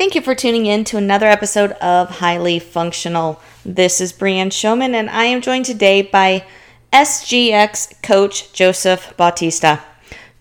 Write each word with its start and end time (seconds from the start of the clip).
Thank 0.00 0.14
you 0.14 0.22
for 0.22 0.34
tuning 0.34 0.64
in 0.64 0.84
to 0.84 0.96
another 0.96 1.26
episode 1.26 1.72
of 1.72 2.08
Highly 2.08 2.58
Functional. 2.58 3.38
This 3.66 4.00
is 4.00 4.14
Brianne 4.14 4.50
Showman, 4.50 4.94
and 4.94 5.10
I 5.10 5.24
am 5.24 5.42
joined 5.42 5.66
today 5.66 6.00
by 6.00 6.46
SGX 6.90 8.02
coach 8.02 8.50
Joseph 8.54 9.12
Bautista. 9.18 9.82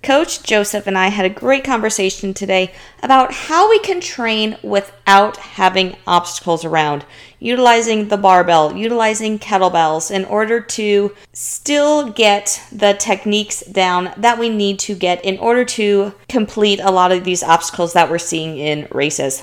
Coach 0.02 0.44
Joseph 0.44 0.88
and 0.88 0.98
I 0.98 1.10
had 1.10 1.26
a 1.26 1.30
great 1.30 1.66
conversation 1.66 2.34
today 2.34 2.72
about 3.04 3.34
how 3.34 3.70
we 3.70 3.80
can 3.80 4.00
train 4.00 4.56
without 4.64 5.36
having 5.36 5.98
obstacles 6.07 6.64
around, 6.64 7.04
utilizing 7.40 8.08
the 8.08 8.18
barbell, 8.18 8.76
utilizing 8.76 9.39
kettlebells 9.39 10.12
in 10.12 10.26
order 10.26 10.60
to 10.60 11.16
still 11.34 12.10
get 12.10 12.62
the 12.71 12.94
techniques 12.94 13.62
down 13.62 14.12
that 14.18 14.38
we 14.38 14.50
need 14.50 14.80
to 14.80 14.96
get 14.96 15.24
in 15.24 15.38
order 15.39 15.64
to 15.64 16.14
complete 16.28 16.80
a 16.80 16.92
lot 16.92 17.12
of 17.12 17.24
these 17.24 17.44
obstacles 17.44 17.94
that 17.94 18.10
we're 18.10 18.18
seeing 18.18 18.57
in 18.57 18.88
races. 18.92 19.42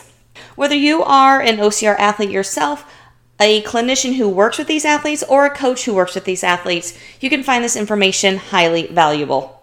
Whether 0.55 0.75
you 0.75 1.03
are 1.03 1.41
an 1.41 1.57
OCR 1.57 1.97
athlete 1.99 2.31
yourself, 2.31 2.85
a 3.41 3.63
clinician 3.63 4.17
who 4.17 4.29
works 4.29 4.59
with 4.59 4.67
these 4.67 4.85
athletes, 4.85 5.23
or 5.23 5.45
a 5.45 5.55
coach 5.55 5.85
who 5.85 5.95
works 5.95 6.15
with 6.15 6.25
these 6.25 6.45
athletes, 6.45 6.99
you 7.21 7.29
can 7.29 7.43
find 7.43 7.63
this 7.63 7.77
information 7.77 8.39
highly 8.39 8.87
valuable. 8.87 9.63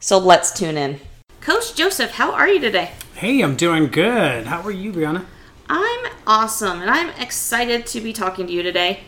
So 0.00 0.18
let's 0.18 0.52
tune 0.52 0.76
in. 0.76 1.00
Coach 1.40 1.74
Joseph, 1.74 2.12
how 2.12 2.32
are 2.32 2.48
you 2.48 2.58
today? 2.58 2.92
Hey, 3.14 3.40
I'm 3.40 3.54
doing 3.54 3.88
good. 3.88 4.46
How 4.46 4.62
are 4.62 4.70
you, 4.70 4.92
Brianna? 4.92 5.26
I'm 5.68 6.12
awesome, 6.26 6.80
and 6.80 6.90
I'm 6.90 7.10
excited 7.20 7.86
to 7.86 8.00
be 8.00 8.12
talking 8.12 8.46
to 8.46 8.52
you 8.52 8.62
today. 8.62 9.00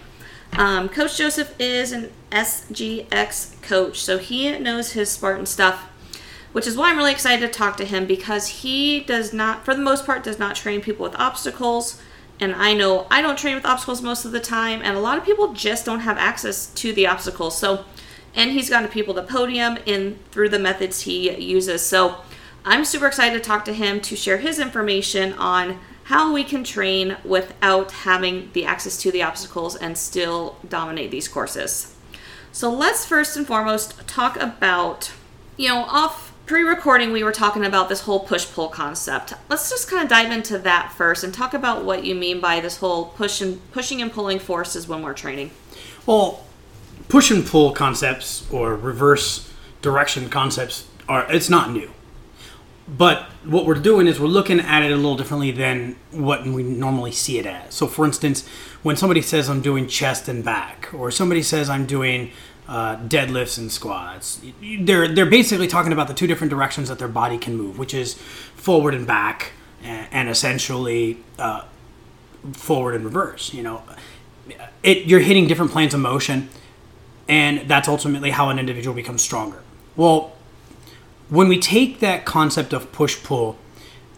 Um, 0.53 0.89
coach 0.89 1.19
Joseph 1.19 1.55
is 1.61 1.93
an 1.93 2.13
SGX 2.31 3.61
coach, 3.63 4.01
so 4.03 4.19
he 4.19 4.59
knows 4.59 4.93
his 4.93 5.11
Spartan 5.11 5.47
stuff, 5.47 5.91
which 6.53 6.67
is 6.67 6.77
why 6.77 6.91
I'm 6.91 6.97
really 6.97 7.13
excited 7.13 7.47
to 7.47 7.59
talk 7.59 7.77
to 7.77 7.85
him 7.85 8.07
because 8.07 8.49
he 8.49 9.01
does 9.01 9.33
not, 9.33 9.65
for 9.65 9.75
the 9.75 9.83
most 9.83 10.07
part, 10.07 10.25
does 10.25 10.39
not 10.39 10.57
train 10.57 10.81
people 10.81 11.05
with 11.05 11.17
obstacles. 11.17 12.01
And 12.39 12.55
I 12.55 12.75
know 12.75 13.07
I 13.11 13.23
don't 13.23 13.39
train 13.39 13.55
with 13.55 13.67
obstacles 13.67 14.03
most 14.03 14.25
of 14.25 14.33
the 14.33 14.41
time, 14.41 14.81
and 14.83 14.97
a 14.97 15.01
lot 15.01 15.19
of 15.19 15.25
people 15.25 15.53
just 15.53 15.85
don't 15.85 16.01
have 16.01 16.19
access 16.19 16.67
to 16.75 16.93
the 16.93 17.07
obstacles. 17.07 17.59
So 17.59 17.85
and 18.37 18.51
he's 18.51 18.69
gotten 18.69 18.89
people 18.91 19.15
to 19.15 19.23
podium 19.23 19.79
in 19.87 20.19
through 20.31 20.51
the 20.51 20.59
methods 20.59 21.01
he 21.01 21.35
uses. 21.41 21.85
So 21.85 22.19
I'm 22.65 22.85
super 22.85 23.07
excited 23.07 23.43
to 23.43 23.49
talk 23.49 23.65
to 23.65 23.73
him 23.73 24.01
to 24.03 24.15
share 24.15 24.37
his 24.37 24.61
information 24.61 25.33
on 25.33 25.81
how 26.07 26.33
we 26.33 26.45
can 26.45 26.63
train 26.63 27.17
without 27.25 27.91
having 27.91 28.49
the 28.53 28.65
access 28.65 28.97
to 28.97 29.11
the 29.11 29.25
obstacles 29.25 29.75
and 29.75 29.99
still 29.99 30.57
dominate 30.69 31.11
these 31.11 31.27
courses. 31.27 31.97
So 32.53 32.73
let's 32.73 33.05
first 33.05 33.37
and 33.37 33.45
foremost 33.45 34.07
talk 34.07 34.41
about, 34.41 35.11
you 35.57 35.69
know, 35.69 35.79
off 35.83 36.33
pre-recording 36.47 37.11
we 37.11 37.25
were 37.25 37.33
talking 37.33 37.65
about 37.65 37.89
this 37.89 38.03
whole 38.03 38.21
push-pull 38.21 38.69
concept. 38.69 39.35
Let's 39.49 39.69
just 39.69 39.91
kind 39.91 40.05
of 40.05 40.09
dive 40.09 40.31
into 40.31 40.59
that 40.59 40.93
first 40.97 41.25
and 41.25 41.35
talk 41.35 41.55
about 41.55 41.85
what 41.85 42.05
you 42.05 42.15
mean 42.15 42.41
by 42.41 42.61
this 42.61 42.77
whole 42.77 43.07
push 43.07 43.41
and 43.41 43.61
pushing 43.73 44.01
and 44.01 44.13
pulling 44.13 44.39
forces 44.39 44.87
when 44.87 45.03
we're 45.03 45.13
training. 45.13 45.51
Well, 46.07 46.45
push 47.09 47.33
and 47.33 47.45
pull 47.45 47.73
concepts 47.73 48.49
or 48.53 48.77
reverse 48.77 49.53
direction 49.83 50.31
concepts 50.31 50.87
are 51.09 51.27
it's 51.33 51.51
not 51.51 51.73
new. 51.73 51.91
But 52.89 53.25
what 53.45 53.67
we're 53.67 53.75
doing 53.75 54.07
is 54.07 54.21
we're 54.21 54.27
looking 54.27 54.61
at 54.61 54.83
it 54.85 54.93
a 54.93 54.97
little 54.97 55.17
differently 55.17 55.51
than 55.51 55.97
what 56.13 56.47
we 56.47 56.63
normally 56.63 57.11
see 57.11 57.39
it 57.39 57.47
as. 57.47 57.75
So, 57.75 57.87
for 57.87 58.05
instance, 58.05 58.47
when 58.83 58.97
somebody 58.97 59.23
says 59.23 59.51
I'm 59.51 59.61
doing 59.61 59.89
chest 59.89 60.29
and 60.29 60.45
back, 60.45 60.89
or 60.95 61.11
somebody 61.11 61.43
says 61.43 61.69
I'm 61.69 61.87
doing 61.87 62.31
uh, 62.69 62.97
deadlifts 62.99 63.59
and 63.59 63.73
squats, 63.73 64.41
they're 64.81 65.09
they're 65.09 65.27
basically 65.27 65.67
talking 65.67 65.93
about 65.93 66.07
the 66.07 66.15
two 66.15 66.29
different 66.29 66.51
directions 66.51 66.89
that 66.89 66.99
their 67.01 67.09
body 67.09 67.39
can 67.39 67.57
move, 67.57 67.79
which 67.79 67.93
is 67.93 68.15
forward 68.15 68.95
and 68.95 69.07
back, 69.07 69.53
and, 69.83 70.07
and 70.13 70.29
essentially 70.29 71.19
uh, 71.41 71.65
forward 72.53 72.95
and 72.95 73.05
reverse. 73.05 73.53
You 73.53 73.65
know, 73.65 73.83
it, 74.85 75.07
you're 75.07 75.21
hitting 75.21 75.49
different 75.49 75.73
planes 75.73 75.93
of 75.93 76.01
motion 76.01 76.51
and 77.29 77.69
that's 77.69 77.89
ultimately 77.89 78.31
how 78.31 78.51
an 78.51 78.59
individual 78.59 78.95
becomes 78.95 79.23
stronger. 79.23 79.63
Well, 79.97 80.36
when 81.29 81.49
we 81.49 81.59
take 81.59 82.01
that 82.01 82.25
concept 82.25 82.73
of 82.73 82.93
push 82.93 83.23
pull, 83.23 83.57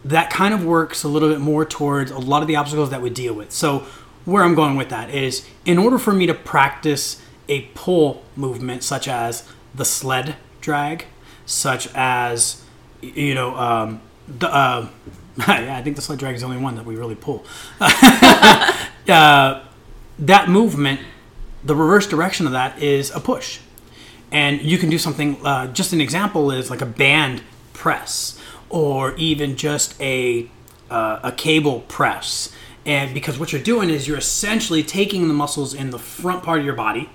that 0.05 0.29
kind 0.29 0.53
of 0.53 0.63
works 0.63 1.03
a 1.03 1.07
little 1.07 1.29
bit 1.29 1.39
more 1.39 1.65
towards 1.65 2.11
a 2.11 2.17
lot 2.17 2.41
of 2.41 2.47
the 2.47 2.55
obstacles 2.55 2.89
that 2.89 3.01
we 3.01 3.09
deal 3.09 3.33
with. 3.33 3.51
So, 3.51 3.85
where 4.25 4.43
I'm 4.43 4.55
going 4.55 4.75
with 4.75 4.89
that 4.89 5.09
is 5.09 5.47
in 5.65 5.77
order 5.77 5.97
for 5.97 6.13
me 6.13 6.27
to 6.27 6.33
practice 6.33 7.21
a 7.47 7.61
pull 7.73 8.23
movement, 8.35 8.83
such 8.83 9.07
as 9.07 9.47
the 9.73 9.85
sled 9.85 10.35
drag, 10.61 11.05
such 11.45 11.87
as, 11.95 12.63
you 13.01 13.33
know, 13.33 13.55
um, 13.55 14.01
the, 14.27 14.53
uh, 14.53 14.87
yeah, 15.37 15.77
I 15.77 15.81
think 15.81 15.95
the 15.95 16.01
sled 16.01 16.19
drag 16.19 16.35
is 16.35 16.41
the 16.41 16.47
only 16.47 16.61
one 16.61 16.75
that 16.75 16.85
we 16.85 16.95
really 16.95 17.15
pull. 17.15 17.43
uh, 17.79 19.63
that 20.19 20.49
movement 20.49 20.99
the 21.63 21.75
reverse 21.75 22.07
direction 22.07 22.45
of 22.45 22.53
that 22.53 22.81
is 22.81 23.11
a 23.11 23.19
push. 23.19 23.59
And 24.31 24.61
you 24.61 24.77
can 24.77 24.89
do 24.89 24.97
something, 24.97 25.43
uh, 25.45 25.67
just 25.67 25.93
an 25.93 26.01
example 26.01 26.51
is 26.51 26.69
like 26.69 26.81
a 26.81 26.85
band 26.85 27.41
press 27.73 28.39
or 28.69 29.15
even 29.15 29.55
just 29.55 29.99
a, 29.99 30.49
uh, 30.91 31.19
a 31.23 31.31
cable 31.31 31.81
press. 31.81 32.53
And 32.85 33.13
because 33.13 33.39
what 33.39 33.51
you're 33.51 33.61
doing 33.61 33.89
is 33.89 34.07
you're 34.07 34.17
essentially 34.17 34.83
taking 34.83 35.27
the 35.27 35.33
muscles 35.33 35.73
in 35.73 35.89
the 35.89 35.99
front 35.99 36.43
part 36.43 36.59
of 36.59 36.65
your 36.65 36.75
body 36.75 37.09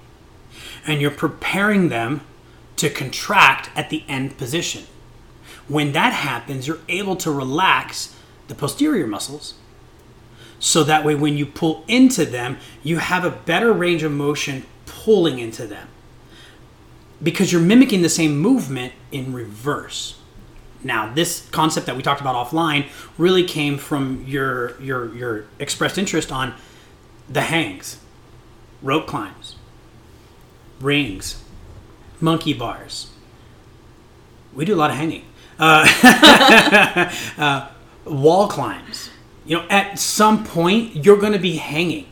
and 0.87 1.01
you're 1.01 1.11
preparing 1.11 1.89
them 1.89 2.23
to 2.77 2.91
contract 2.91 3.71
at 3.77 3.91
the 3.91 4.03
end 4.09 4.37
position. 4.37 4.85
When 5.69 5.93
that 5.93 6.13
happens, 6.13 6.67
you're 6.67 6.81
able 6.89 7.17
to 7.17 7.31
relax 7.31 8.15
the 8.49 8.55
posterior 8.55 9.07
muscles 9.07 9.55
so 10.59 10.83
that 10.85 11.05
way 11.05 11.15
when 11.15 11.37
you 11.37 11.47
pull 11.47 11.85
into 11.89 12.25
them, 12.25 12.59
you 12.83 12.99
have 12.99 13.25
a 13.25 13.31
better 13.31 13.73
range 13.73 14.03
of 14.03 14.13
motion 14.13 14.67
pulling 14.87 15.39
into 15.39 15.67
them 15.67 15.89
because 17.25 17.51
you're 17.51 17.61
mimicking 17.61 18.03
the 18.03 18.09
same 18.09 18.39
movement 18.39 18.93
in 19.11 19.33
reverse. 19.33 20.21
Now, 20.85 21.13
this 21.13 21.49
concept 21.51 21.87
that 21.87 21.97
we 21.97 22.03
talked 22.03 22.21
about 22.21 22.37
offline 22.37 22.87
really 23.19 23.43
came 23.43 23.77
from 23.79 24.25
your 24.29 24.81
your 24.81 25.13
your 25.17 25.45
expressed 25.59 25.99
interest 25.99 26.31
on 26.31 26.55
the 27.29 27.41
hangs, 27.41 27.99
rope 28.83 29.09
climbs, 29.09 29.57
rings, 30.81 31.43
monkey 32.21 32.53
bars. 32.53 33.11
We 34.55 34.65
do 34.65 34.75
a 34.75 34.77
lot 34.77 34.91
of 34.91 34.97
hanging. 34.97 35.25
Uh, 35.59 35.89
uh, 37.39 37.69
wall 38.05 38.47
climbs 38.47 39.11
you 39.45 39.59
know, 39.59 39.67
at 39.69 39.99
some 39.99 40.45
point, 40.45 41.05
you're 41.05 41.19
going 41.19 41.33
to 41.33 41.39
be 41.39 41.57
hanging. 41.57 42.07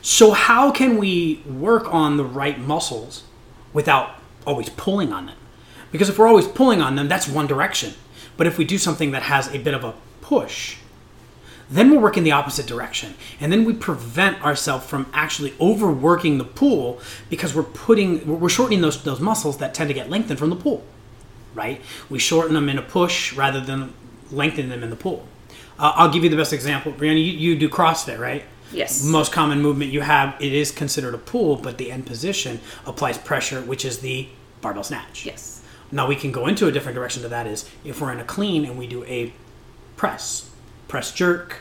So, 0.00 0.32
how 0.32 0.70
can 0.70 0.96
we 0.96 1.42
work 1.46 1.92
on 1.92 2.16
the 2.16 2.24
right 2.24 2.58
muscles 2.58 3.24
without 3.72 4.17
always 4.46 4.68
pulling 4.70 5.12
on 5.12 5.26
them? 5.26 5.36
Because 5.92 6.08
if 6.08 6.18
we're 6.18 6.28
always 6.28 6.46
pulling 6.46 6.80
on 6.80 6.96
them, 6.96 7.08
that's 7.08 7.28
one 7.28 7.46
direction. 7.46 7.94
But 8.36 8.46
if 8.46 8.58
we 8.58 8.64
do 8.64 8.78
something 8.78 9.10
that 9.12 9.22
has 9.22 9.52
a 9.54 9.58
bit 9.58 9.74
of 9.74 9.84
a 9.84 9.94
push, 10.20 10.76
then 11.70 11.90
we're 11.90 12.00
working 12.00 12.24
the 12.24 12.32
opposite 12.32 12.66
direction. 12.66 13.14
And 13.40 13.52
then 13.52 13.64
we 13.64 13.74
prevent 13.74 14.42
ourselves 14.42 14.86
from 14.86 15.10
actually 15.12 15.54
overworking 15.60 16.38
the 16.38 16.44
pull 16.44 17.00
because 17.28 17.54
we're 17.54 17.62
putting, 17.62 18.40
we're 18.40 18.48
shortening 18.48 18.80
those, 18.80 19.02
those 19.02 19.20
muscles 19.20 19.58
that 19.58 19.74
tend 19.74 19.88
to 19.88 19.94
get 19.94 20.08
lengthened 20.08 20.38
from 20.38 20.50
the 20.50 20.56
pull, 20.56 20.84
right? 21.54 21.80
We 22.08 22.18
shorten 22.18 22.54
them 22.54 22.68
in 22.68 22.78
a 22.78 22.82
push 22.82 23.32
rather 23.34 23.60
than 23.60 23.92
lengthen 24.30 24.68
them 24.68 24.82
in 24.82 24.90
the 24.90 24.96
pull. 24.96 25.26
Uh, 25.78 25.92
I'll 25.94 26.10
give 26.10 26.24
you 26.24 26.30
the 26.30 26.36
best 26.36 26.52
example. 26.52 26.92
Brianna, 26.92 27.24
you, 27.24 27.32
you 27.32 27.56
do 27.56 27.68
CrossFit, 27.68 28.18
right? 28.18 28.44
Yes. 28.72 29.04
Most 29.04 29.32
common 29.32 29.60
movement 29.60 29.92
you 29.92 30.00
have, 30.00 30.36
it 30.40 30.52
is 30.52 30.70
considered 30.70 31.14
a 31.14 31.18
pull, 31.18 31.56
but 31.56 31.78
the 31.78 31.90
end 31.90 32.06
position 32.06 32.60
applies 32.86 33.18
pressure, 33.18 33.60
which 33.62 33.84
is 33.84 34.00
the 34.00 34.28
barbell 34.60 34.84
snatch. 34.84 35.24
Yes. 35.24 35.62
Now 35.90 36.06
we 36.06 36.16
can 36.16 36.32
go 36.32 36.46
into 36.46 36.66
a 36.66 36.72
different 36.72 36.96
direction 36.96 37.22
to 37.22 37.28
that 37.28 37.46
is 37.46 37.68
if 37.84 38.00
we're 38.00 38.12
in 38.12 38.20
a 38.20 38.24
clean 38.24 38.64
and 38.64 38.78
we 38.78 38.86
do 38.86 39.04
a 39.04 39.32
press, 39.96 40.50
press 40.86 41.12
jerk, 41.12 41.60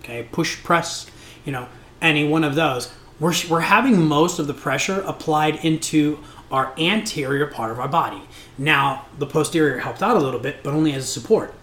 okay, 0.00 0.28
push 0.32 0.62
press, 0.62 1.06
you 1.44 1.52
know, 1.52 1.68
any 2.02 2.26
one 2.26 2.44
of 2.44 2.54
those, 2.54 2.92
we're, 3.20 3.34
we're 3.48 3.60
having 3.60 4.04
most 4.04 4.38
of 4.38 4.46
the 4.46 4.54
pressure 4.54 5.00
applied 5.06 5.64
into 5.64 6.18
our 6.50 6.72
anterior 6.78 7.46
part 7.46 7.70
of 7.70 7.80
our 7.80 7.88
body. 7.88 8.22
Now, 8.58 9.06
the 9.18 9.26
posterior 9.26 9.78
helps 9.78 10.02
out 10.02 10.16
a 10.16 10.20
little 10.20 10.40
bit, 10.40 10.62
but 10.62 10.74
only 10.74 10.92
as 10.92 11.04
a 11.04 11.06
support. 11.06 11.54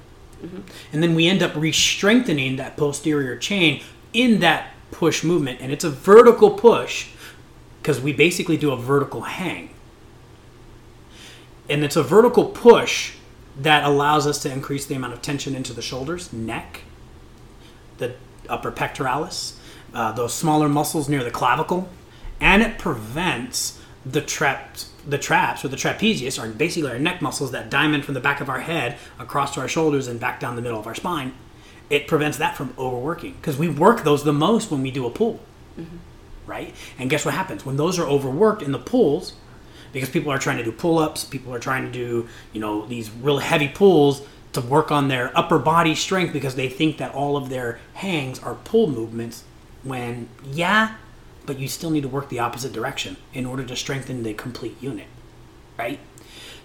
Mm-hmm. 0.42 0.62
And 0.92 1.04
then 1.04 1.16
we 1.16 1.28
end 1.28 1.42
up 1.42 1.56
re-strengthening 1.56 2.58
that 2.58 2.76
posterior 2.76 3.38
chain 3.38 3.82
in 4.14 4.40
that 4.40 4.70
push 4.92 5.24
movement. 5.24 5.60
And 5.62 5.72
it's 5.72 5.84
a 5.84 5.90
vertical 5.90 6.52
push 6.52 7.10
because 7.82 8.00
we 8.00 8.14
basically 8.14 8.58
do 8.58 8.72
a 8.72 8.78
vertical 8.78 9.22
hang. 9.22 9.70
And 11.70 11.84
it's 11.84 11.96
a 11.96 12.04
vertical 12.04 12.46
push 12.46 13.16
that 13.58 13.84
allows 13.84 14.26
us 14.26 14.42
to 14.44 14.52
increase 14.52 14.86
the 14.86 14.96
amount 14.96 15.14
of 15.14 15.22
tension 15.22 15.56
into 15.56 15.74
the 15.74 15.82
shoulders, 15.82 16.32
neck, 16.34 16.82
the 17.98 18.16
upper 18.50 18.72
pectoralis, 18.72 19.54
uh, 19.94 20.12
those 20.12 20.34
smaller 20.34 20.68
muscles 20.68 21.08
near 21.08 21.24
the 21.24 21.32
clavicle, 21.32 21.90
and 22.40 22.62
it 22.62 22.78
prevents 22.78 23.80
the 24.06 24.22
trapped 24.22 24.88
the 25.08 25.18
traps 25.18 25.66
or 25.66 25.68
the 25.68 25.78
trapezius 25.78 26.42
are 26.42 26.48
basically 26.48 26.90
our 26.90 27.00
neck 27.00 27.22
muscles 27.22 27.52
that 27.52 27.70
diamond 27.70 28.06
from 28.06 28.14
the 28.14 28.20
back 28.20 28.40
of 28.40 28.50
our 28.50 28.62
head 28.62 28.98
across 29.20 29.54
to 29.54 29.60
our 29.60 29.68
shoulders 29.68 30.08
and 30.08 30.18
back 30.20 30.40
down 30.40 30.56
the 30.56 30.62
middle 30.62 30.80
of 30.80 30.88
our 30.88 30.96
spine 30.96 31.34
it 31.90 32.08
prevents 32.08 32.38
that 32.38 32.56
from 32.56 32.74
overworking 32.78 33.34
because 33.34 33.58
we 33.58 33.70
work 33.70 34.04
those 34.04 34.24
the 34.24 34.34
most 34.34 34.72
when 34.72 34.82
we 34.82 34.92
do 34.92 35.06
a 35.06 35.10
pull, 35.10 35.40
mm-hmm. 35.78 35.98
right? 36.46 36.74
And 36.98 37.10
guess 37.10 37.26
what 37.26 37.34
happens 37.34 37.66
when 37.66 37.78
those 37.78 38.00
are 38.00 38.06
overworked 38.06 38.62
in 38.62 38.72
the 38.72 38.80
pulls? 38.80 39.34
Because 39.92 40.10
people 40.10 40.32
are 40.32 40.40
trying 40.40 40.58
to 40.58 40.64
do 40.64 40.72
pull-ups, 40.72 41.24
people 41.24 41.54
are 41.54 41.60
trying 41.60 41.86
to 41.86 41.92
do 41.92 42.28
you 42.52 42.60
know 42.60 42.86
these 42.86 43.12
real 43.12 43.40
heavy 43.40 43.68
pulls 43.68 44.24
to 44.54 44.62
work 44.62 44.92
on 44.92 45.08
their 45.08 45.36
upper 45.38 45.60
body 45.60 45.96
strength 45.96 46.32
because 46.34 46.56
they 46.56 46.70
think 46.70 46.98
that 46.98 47.14
all 47.14 47.38
of 47.38 47.50
their 47.50 47.80
hangs 47.96 48.40
are 48.40 48.56
pull 48.56 48.88
movements. 48.88 49.44
When 49.84 50.30
yeah, 50.44 50.96
but 51.46 51.60
you 51.60 51.68
still 51.68 51.90
need 51.90 52.02
to 52.02 52.08
work 52.08 52.30
the 52.30 52.40
opposite 52.40 52.72
direction 52.72 53.18
in 53.34 53.46
order 53.46 53.64
to 53.66 53.76
strengthen 53.76 54.24
the 54.24 54.34
complete 54.34 54.82
unit, 54.82 55.08
right? 55.78 56.00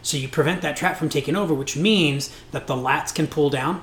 So 0.02 0.16
you 0.16 0.28
prevent 0.28 0.62
that 0.62 0.76
trap 0.76 0.96
from 0.96 1.08
taking 1.08 1.36
over, 1.36 1.52
which 1.52 1.76
means 1.76 2.34
that 2.52 2.66
the 2.66 2.74
lats 2.74 3.14
can 3.14 3.26
pull 3.26 3.50
down, 3.50 3.82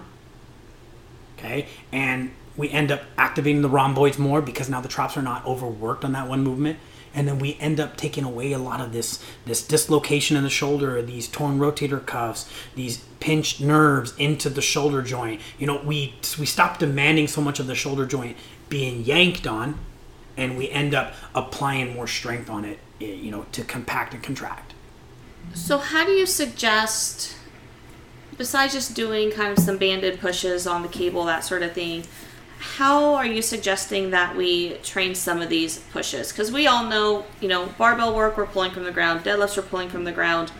okay, 1.45 1.67
and 1.91 2.31
we 2.57 2.69
end 2.69 2.91
up 2.91 3.01
activating 3.17 3.61
the 3.61 3.69
rhomboids 3.69 4.17
more 4.17 4.41
because 4.41 4.69
now 4.69 4.81
the 4.81 4.87
traps 4.87 5.17
are 5.17 5.21
not 5.21 5.45
overworked 5.45 6.03
on 6.03 6.13
that 6.13 6.27
one 6.27 6.43
movement, 6.43 6.79
and 7.13 7.27
then 7.27 7.39
we 7.39 7.57
end 7.59 7.79
up 7.79 7.97
taking 7.97 8.23
away 8.23 8.51
a 8.51 8.57
lot 8.57 8.81
of 8.81 8.91
this 8.91 9.23
this 9.45 9.65
dislocation 9.65 10.37
in 10.37 10.43
the 10.43 10.49
shoulder, 10.49 11.01
these 11.01 11.27
torn 11.27 11.59
rotator 11.59 12.05
cuffs, 12.05 12.49
these 12.75 12.97
pinched 13.19 13.61
nerves 13.61 14.13
into 14.17 14.49
the 14.49 14.61
shoulder 14.61 15.01
joint. 15.01 15.41
You 15.57 15.67
know, 15.67 15.81
we 15.83 16.15
we 16.39 16.45
stop 16.45 16.79
demanding 16.79 17.27
so 17.27 17.41
much 17.41 17.59
of 17.59 17.67
the 17.67 17.75
shoulder 17.75 18.05
joint 18.05 18.37
being 18.69 19.03
yanked 19.03 19.47
on, 19.47 19.79
and 20.37 20.57
we 20.57 20.69
end 20.69 20.93
up 20.93 21.13
applying 21.33 21.93
more 21.93 22.07
strength 22.07 22.49
on 22.49 22.65
it, 22.65 22.79
eh, 22.99 23.05
you 23.05 23.31
know, 23.31 23.45
to 23.51 23.63
compact 23.63 24.13
and 24.13 24.23
contract. 24.23 24.73
So, 25.53 25.77
how 25.77 26.05
do 26.05 26.11
you 26.11 26.25
suggest, 26.25 27.34
besides 28.37 28.73
just 28.73 28.95
doing 28.95 29.31
kind 29.31 29.57
of 29.57 29.63
some 29.63 29.77
banded 29.77 30.19
pushes 30.19 30.67
on 30.67 30.81
the 30.81 30.87
cable, 30.87 31.25
that 31.25 31.43
sort 31.43 31.63
of 31.63 31.73
thing, 31.73 32.03
how 32.57 33.15
are 33.15 33.25
you 33.25 33.41
suggesting 33.41 34.11
that 34.11 34.35
we 34.35 34.75
train 34.77 35.13
some 35.13 35.41
of 35.41 35.49
these 35.49 35.79
pushes? 35.91 36.31
Because 36.31 36.51
we 36.51 36.67
all 36.67 36.85
know, 36.85 37.25
you 37.41 37.47
know, 37.47 37.67
barbell 37.77 38.15
work, 38.15 38.37
we're 38.37 38.45
pulling 38.45 38.71
from 38.71 38.83
the 38.83 38.91
ground, 38.91 39.23
deadlifts, 39.23 39.57
we're 39.57 39.63
pulling 39.63 39.89
from 39.89 40.03
the 40.03 40.11
ground, 40.11 40.51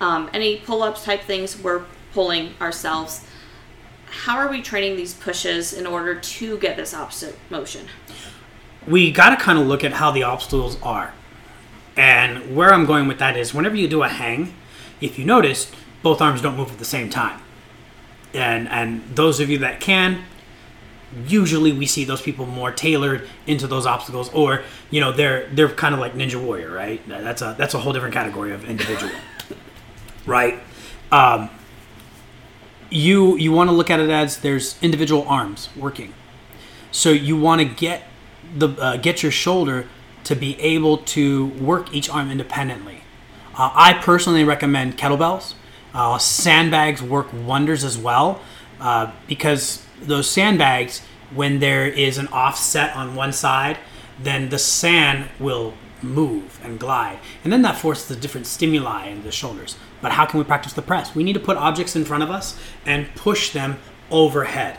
um, 0.00 0.30
any 0.32 0.58
pull 0.58 0.82
ups 0.82 1.04
type 1.04 1.22
things, 1.22 1.58
we're 1.58 1.84
pulling 2.12 2.54
ourselves. 2.60 3.24
How 4.06 4.38
are 4.38 4.48
we 4.48 4.62
training 4.62 4.96
these 4.96 5.14
pushes 5.14 5.72
in 5.72 5.86
order 5.86 6.14
to 6.14 6.58
get 6.58 6.76
this 6.76 6.94
opposite 6.94 7.36
motion? 7.50 7.88
we 8.88 9.10
got 9.12 9.30
to 9.30 9.36
kind 9.36 9.58
of 9.58 9.66
look 9.66 9.84
at 9.84 9.92
how 9.92 10.10
the 10.10 10.22
obstacles 10.22 10.80
are. 10.82 11.12
And 11.96 12.54
where 12.56 12.72
I'm 12.72 12.86
going 12.86 13.08
with 13.08 13.18
that 13.18 13.36
is 13.36 13.52
whenever 13.52 13.76
you 13.76 13.88
do 13.88 14.02
a 14.02 14.08
hang, 14.08 14.54
if 15.00 15.18
you 15.18 15.24
notice, 15.24 15.70
both 16.02 16.20
arms 16.20 16.42
don't 16.42 16.56
move 16.56 16.70
at 16.70 16.78
the 16.78 16.84
same 16.84 17.10
time. 17.10 17.40
And 18.34 18.68
and 18.68 19.02
those 19.14 19.40
of 19.40 19.48
you 19.48 19.58
that 19.58 19.80
can, 19.80 20.24
usually 21.26 21.72
we 21.72 21.86
see 21.86 22.04
those 22.04 22.20
people 22.20 22.46
more 22.46 22.70
tailored 22.70 23.26
into 23.46 23.66
those 23.66 23.86
obstacles 23.86 24.28
or 24.34 24.62
you 24.90 25.00
know 25.00 25.12
they're 25.12 25.48
they're 25.48 25.68
kind 25.68 25.94
of 25.94 26.00
like 26.00 26.12
ninja 26.12 26.42
warrior 26.42 26.70
right 26.70 27.00
that's 27.08 27.40
a 27.40 27.54
that's 27.56 27.72
a 27.72 27.78
whole 27.78 27.94
different 27.94 28.12
category 28.12 28.52
of 28.52 28.68
individual 28.68 29.10
right 30.26 30.60
um, 31.10 31.48
you 32.90 33.38
you 33.38 33.50
want 33.50 33.70
to 33.70 33.74
look 33.74 33.88
at 33.88 33.98
it 33.98 34.10
as 34.10 34.38
there's 34.40 34.80
individual 34.82 35.26
arms 35.26 35.70
working 35.74 36.12
so 36.90 37.10
you 37.10 37.40
want 37.40 37.60
to 37.60 37.64
get 37.64 38.02
the 38.54 38.68
uh, 38.68 38.96
get 38.96 39.22
your 39.22 39.32
shoulder 39.32 39.86
to 40.24 40.34
be 40.34 40.60
able 40.60 40.98
to 40.98 41.46
work 41.46 41.94
each 41.94 42.10
arm 42.10 42.30
independently. 42.30 43.02
Uh, 43.56 43.70
I 43.74 43.94
personally 43.94 44.44
recommend 44.44 44.98
kettlebells. 44.98 45.54
Uh, 45.94 46.18
sandbags 46.18 47.02
work 47.02 47.28
wonders 47.32 47.82
as 47.84 47.96
well 47.96 48.40
uh, 48.80 49.10
because 49.26 49.84
those 50.00 50.30
sandbags, 50.30 51.02
when 51.34 51.58
there 51.58 51.86
is 51.86 52.18
an 52.18 52.28
offset 52.28 52.94
on 52.94 53.14
one 53.14 53.32
side, 53.32 53.78
then 54.20 54.48
the 54.48 54.58
sand 54.58 55.28
will 55.38 55.74
move 56.00 56.60
and 56.62 56.78
glide, 56.78 57.18
and 57.42 57.52
then 57.52 57.62
that 57.62 57.76
forces 57.76 58.08
a 58.10 58.20
different 58.20 58.46
stimuli 58.46 59.06
in 59.06 59.22
the 59.24 59.32
shoulders. 59.32 59.76
But 60.00 60.12
how 60.12 60.26
can 60.26 60.38
we 60.38 60.44
practice 60.44 60.72
the 60.72 60.82
press? 60.82 61.14
We 61.14 61.24
need 61.24 61.32
to 61.32 61.40
put 61.40 61.56
objects 61.56 61.96
in 61.96 62.04
front 62.04 62.22
of 62.22 62.30
us 62.30 62.56
and 62.86 63.12
push 63.16 63.50
them 63.52 63.78
overhead 64.10 64.78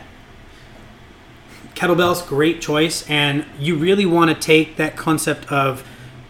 kettlebells 1.80 2.26
great 2.26 2.60
choice 2.60 3.08
and 3.08 3.44
you 3.58 3.74
really 3.74 4.04
want 4.04 4.28
to 4.28 4.34
take 4.34 4.76
that 4.76 4.96
concept 4.96 5.50
of 5.50 5.82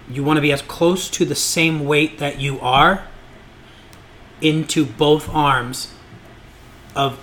you 0.08 0.22
want 0.22 0.36
to 0.36 0.40
be 0.40 0.52
as 0.52 0.62
close 0.62 1.10
to 1.10 1.24
the 1.24 1.34
same 1.34 1.84
weight 1.84 2.18
that 2.18 2.40
you 2.40 2.60
are 2.60 3.04
into 4.40 4.84
both 4.84 5.28
arms 5.34 5.92
of 6.94 7.18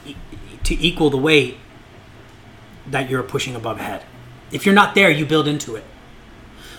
to 0.64 0.75
equal 0.75 1.10
the 1.10 1.18
weight 1.18 1.58
that 2.86 3.10
you're 3.10 3.24
pushing 3.24 3.56
above 3.56 3.80
head 3.80 4.04
if 4.52 4.66
you're 4.66 4.75
not 4.75 4.96
there 4.96 5.10
you 5.10 5.25
build 5.25 5.48
into 5.48 5.75
it 5.75 5.84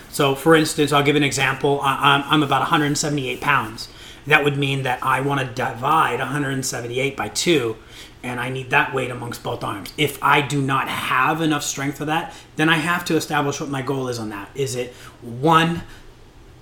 so 0.09 0.33
for 0.35 0.55
instance 0.55 0.91
i'll 0.91 1.03
give 1.03 1.15
an 1.15 1.23
example 1.23 1.79
i'm, 1.83 2.23
I'm 2.25 2.43
about 2.43 2.61
178 2.61 3.41
pounds 3.41 3.89
that 4.27 4.43
would 4.43 4.57
mean 4.57 4.83
that 4.83 5.03
i 5.03 5.21
want 5.21 5.39
to 5.41 5.45
divide 5.47 6.19
178 6.19 7.15
by 7.15 7.29
2 7.29 7.75
and 8.21 8.39
I 8.39 8.49
need 8.49 8.69
that 8.71 8.93
weight 8.93 9.11
amongst 9.11 9.43
both 9.43 9.63
arms. 9.63 9.93
If 9.97 10.21
I 10.21 10.41
do 10.41 10.61
not 10.61 10.89
have 10.89 11.41
enough 11.41 11.63
strength 11.63 11.97
for 11.97 12.05
that, 12.05 12.33
then 12.57 12.67
I 12.67 12.75
have 12.75 13.05
to 13.05 13.15
establish 13.15 13.61
what 13.61 13.69
my 13.69 13.81
goal 13.81 14.09
is 14.09 14.19
on 14.19 14.29
that. 14.29 14.49
Is 14.55 14.75
it 14.75 14.93
one 15.21 15.83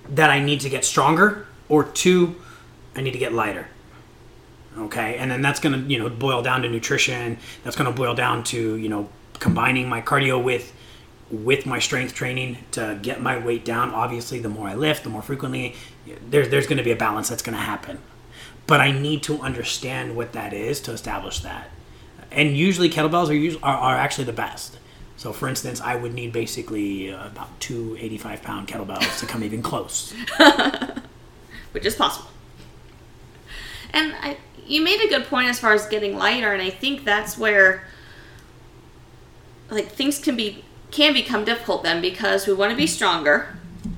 that 0.08 0.30
I 0.30 0.40
need 0.40 0.60
to 0.60 0.68
get 0.68 0.84
stronger, 0.84 1.46
or 1.68 1.84
two, 1.84 2.36
I 2.98 3.02
need 3.02 3.12
to 3.12 3.18
get 3.18 3.32
lighter? 3.32 3.68
Okay, 4.76 5.16
and 5.16 5.30
then 5.30 5.42
that's 5.42 5.60
gonna 5.60 5.78
you 5.78 5.98
know 5.98 6.08
boil 6.08 6.42
down 6.42 6.62
to 6.62 6.68
nutrition. 6.68 7.38
That's 7.64 7.76
gonna 7.76 7.92
boil 7.92 8.14
down 8.14 8.44
to 8.44 8.76
you 8.76 8.88
know 8.88 9.08
combining 9.38 9.88
my 9.88 10.02
cardio 10.02 10.42
with 10.42 10.74
with 11.30 11.66
my 11.66 11.78
strength 11.78 12.14
training 12.14 12.58
to 12.72 12.98
get 13.02 13.20
my 13.20 13.38
weight 13.38 13.64
down. 13.64 13.90
Obviously, 13.90 14.38
the 14.38 14.48
more 14.48 14.68
I 14.68 14.74
lift, 14.74 15.04
the 15.04 15.10
more 15.10 15.22
frequently, 15.22 15.74
there's 16.30 16.48
there's 16.48 16.66
going 16.66 16.78
to 16.78 16.84
be 16.84 16.92
a 16.92 16.96
balance 16.96 17.28
that's 17.28 17.42
going 17.42 17.56
to 17.56 17.62
happen 17.62 17.98
but 18.68 18.82
I 18.82 18.92
need 18.92 19.22
to 19.24 19.40
understand 19.40 20.14
what 20.14 20.34
that 20.34 20.52
is 20.52 20.78
to 20.82 20.92
establish 20.92 21.40
that. 21.40 21.70
And 22.30 22.54
usually 22.54 22.90
kettlebells 22.90 23.30
are 23.30 23.34
usually 23.34 23.62
are, 23.62 23.76
are 23.76 23.96
actually 23.96 24.24
the 24.24 24.34
best. 24.34 24.78
So, 25.16 25.32
for 25.32 25.48
instance, 25.48 25.80
I 25.80 25.96
would 25.96 26.12
need 26.12 26.32
basically 26.32 27.08
about 27.08 27.58
two 27.60 27.96
85 27.98 28.42
pound 28.42 28.68
kettlebells 28.68 29.18
to 29.20 29.26
come 29.26 29.42
even 29.42 29.62
close. 29.62 30.12
Which 31.72 31.86
is 31.86 31.94
possible. 31.96 32.28
And 33.90 34.14
I, 34.20 34.36
you 34.66 34.82
made 34.82 35.00
a 35.00 35.08
good 35.08 35.26
point 35.26 35.48
as 35.48 35.58
far 35.58 35.72
as 35.72 35.86
getting 35.86 36.16
lighter, 36.16 36.52
and 36.52 36.62
I 36.62 36.70
think 36.70 37.04
that's 37.04 37.38
where 37.38 37.84
like 39.70 39.88
things 39.88 40.18
can 40.18 40.36
be 40.36 40.64
can 40.90 41.12
become 41.12 41.44
difficult 41.44 41.82
then 41.82 42.00
because 42.00 42.46
we 42.46 42.54
want 42.54 42.70
to 42.70 42.76
be 42.76 42.86
stronger, 42.86 43.56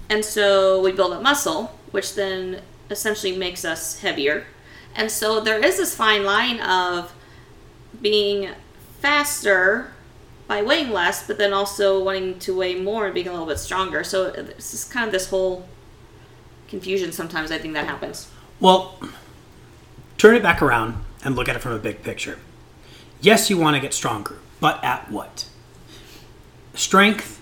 and 0.09 0.25
so 0.25 0.80
we 0.80 0.92
build 0.92 1.12
up 1.12 1.23
muscle, 1.23 1.78
which 1.90 2.14
then 2.14 2.62
essentially 2.90 3.37
makes 3.37 3.64
us 3.64 4.00
heavier. 4.00 4.47
And 4.94 5.11
so 5.11 5.40
there 5.40 5.64
is 5.64 5.76
this 5.76 5.94
fine 5.94 6.25
line 6.25 6.61
of 6.61 7.12
being 8.00 8.50
faster 9.00 9.92
by 10.49 10.62
weighing 10.62 10.90
less, 10.90 11.26
but 11.26 11.38
then 11.38 11.52
also 11.52 12.02
wanting 12.02 12.38
to 12.40 12.56
weigh 12.56 12.75
more 12.75 13.06
and 13.06 13.14
being 13.14 13.28
a 13.28 13.30
little 13.30 13.47
bit 13.47 13.59
stronger. 13.59 14.02
So 14.02 14.26
uh, 14.26 14.42
this 14.42 14.75
is 14.75 14.85
kind 14.85 15.06
of 15.06 15.12
this 15.12 15.30
whole 15.30 15.68
confusion 16.68 17.12
sometimes 17.12 17.52
I 17.52 17.59
think 17.59 17.75
that 17.75 17.87
happens. 17.87 18.28
Well, 18.59 18.99
turn 20.21 20.37
it 20.37 20.43
back 20.43 20.61
around 20.61 21.03
and 21.25 21.35
look 21.35 21.49
at 21.49 21.57
it 21.57 21.61
from 21.61 21.73
a 21.73 21.79
big 21.79 22.03
picture. 22.03 22.39
Yes, 23.23 23.49
you 23.49 23.57
want 23.57 23.75
to 23.75 23.81
get 23.81 23.95
stronger, 23.95 24.37
but 24.61 24.83
at 24.85 25.11
what? 25.11 25.49
Strength, 26.75 27.41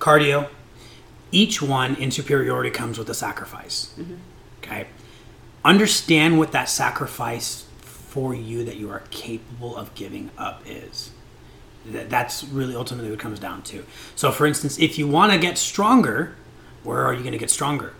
cardio, 0.00 0.48
each 1.30 1.62
one 1.62 1.94
in 1.94 2.10
superiority 2.10 2.70
comes 2.70 2.98
with 2.98 3.08
a 3.08 3.14
sacrifice. 3.14 3.94
Mm-hmm. 3.96 4.16
Okay? 4.58 4.88
Understand 5.64 6.38
what 6.38 6.50
that 6.50 6.68
sacrifice 6.68 7.66
for 7.78 8.34
you 8.34 8.64
that 8.64 8.76
you 8.76 8.90
are 8.90 9.04
capable 9.12 9.76
of 9.76 9.94
giving 9.94 10.30
up 10.36 10.62
is. 10.66 11.12
That's 11.84 12.42
really 12.42 12.74
ultimately 12.74 13.10
what 13.10 13.20
it 13.20 13.22
comes 13.22 13.38
down 13.38 13.62
to. 13.62 13.84
So, 14.16 14.32
for 14.32 14.44
instance, 14.44 14.76
if 14.80 14.98
you 14.98 15.06
want 15.06 15.32
to 15.32 15.38
get 15.38 15.56
stronger, 15.56 16.34
where 16.82 17.04
are 17.04 17.12
you 17.14 17.20
going 17.20 17.30
to 17.30 17.38
get 17.38 17.50
stronger? 17.50 17.94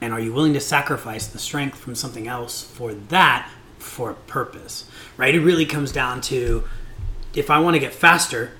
And 0.00 0.12
are 0.12 0.20
you 0.20 0.32
willing 0.32 0.52
to 0.54 0.60
sacrifice 0.60 1.26
the 1.26 1.38
strength 1.38 1.78
from 1.78 1.94
something 1.94 2.28
else 2.28 2.62
for 2.62 2.94
that 2.94 3.50
for 3.78 4.10
a 4.10 4.14
purpose? 4.14 4.88
Right? 5.16 5.34
It 5.34 5.40
really 5.40 5.66
comes 5.66 5.92
down 5.92 6.20
to 6.22 6.64
if 7.34 7.50
I 7.50 7.58
want 7.58 7.74
to 7.74 7.80
get 7.80 7.92
faster, 7.92 8.52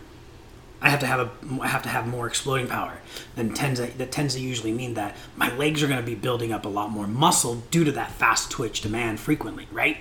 I 0.80 0.90
have 0.90 1.00
to 1.00 1.06
have 1.06 1.20
a 1.20 1.30
I 1.62 1.68
have 1.68 1.82
to 1.82 1.88
have 1.88 2.06
more 2.06 2.26
exploding 2.26 2.68
power. 2.68 2.98
Then 3.34 3.54
tends 3.54 3.80
to, 3.80 3.86
that 3.98 4.12
tends 4.12 4.34
to 4.34 4.40
usually 4.40 4.72
mean 4.72 4.94
that 4.94 5.16
my 5.36 5.54
legs 5.56 5.82
are 5.82 5.86
going 5.86 6.00
to 6.00 6.06
be 6.06 6.14
building 6.14 6.52
up 6.52 6.64
a 6.64 6.68
lot 6.68 6.90
more 6.90 7.06
muscle 7.06 7.56
due 7.70 7.84
to 7.84 7.92
that 7.92 8.12
fast 8.12 8.50
twitch 8.50 8.82
demand 8.82 9.18
frequently, 9.18 9.66
right? 9.72 9.96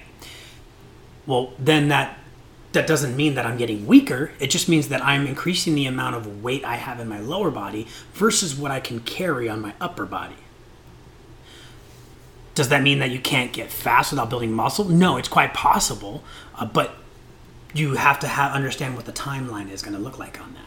Well, 1.25 1.53
then 1.57 1.87
that 1.87 2.17
that 2.73 2.87
doesn't 2.87 3.15
mean 3.15 3.35
that 3.35 3.45
I'm 3.45 3.57
getting 3.57 3.87
weaker. 3.87 4.31
It 4.39 4.47
just 4.47 4.67
means 4.67 4.89
that 4.89 5.01
I'm 5.01 5.25
increasing 5.25 5.75
the 5.75 5.85
amount 5.85 6.17
of 6.17 6.43
weight 6.43 6.65
I 6.65 6.75
have 6.75 6.99
in 6.99 7.07
my 7.07 7.19
lower 7.19 7.49
body 7.49 7.87
versus 8.13 8.53
what 8.53 8.69
I 8.69 8.81
can 8.81 8.99
carry 8.99 9.47
on 9.47 9.61
my 9.61 9.73
upper 9.79 10.05
body. 10.05 10.35
Does 12.55 12.69
that 12.69 12.81
mean 12.81 12.99
that 12.99 13.11
you 13.11 13.19
can't 13.19 13.53
get 13.53 13.69
fast 13.69 14.11
without 14.11 14.29
building 14.29 14.51
muscle? 14.51 14.85
No, 14.85 15.17
it's 15.17 15.27
quite 15.27 15.53
possible, 15.53 16.23
uh, 16.55 16.65
but 16.65 16.95
you 17.73 17.95
have 17.95 18.19
to 18.19 18.27
have 18.27 18.53
understand 18.53 18.95
what 18.95 19.05
the 19.05 19.11
timeline 19.11 19.69
is 19.69 19.81
going 19.81 19.95
to 19.95 20.01
look 20.01 20.17
like 20.17 20.41
on 20.41 20.53
that 20.53 20.65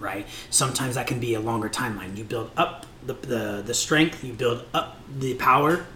right? 0.00 0.26
Sometimes 0.50 0.94
that 0.94 1.06
can 1.06 1.20
be 1.20 1.34
a 1.34 1.40
longer 1.40 1.68
timeline. 1.68 2.16
You 2.16 2.24
build 2.24 2.50
up 2.56 2.86
the, 3.04 3.14
the, 3.14 3.62
the 3.64 3.74
strength 3.74 4.24
you 4.24 4.32
build 4.32 4.64
up 4.74 4.96
the 5.18 5.34
power 5.34 5.86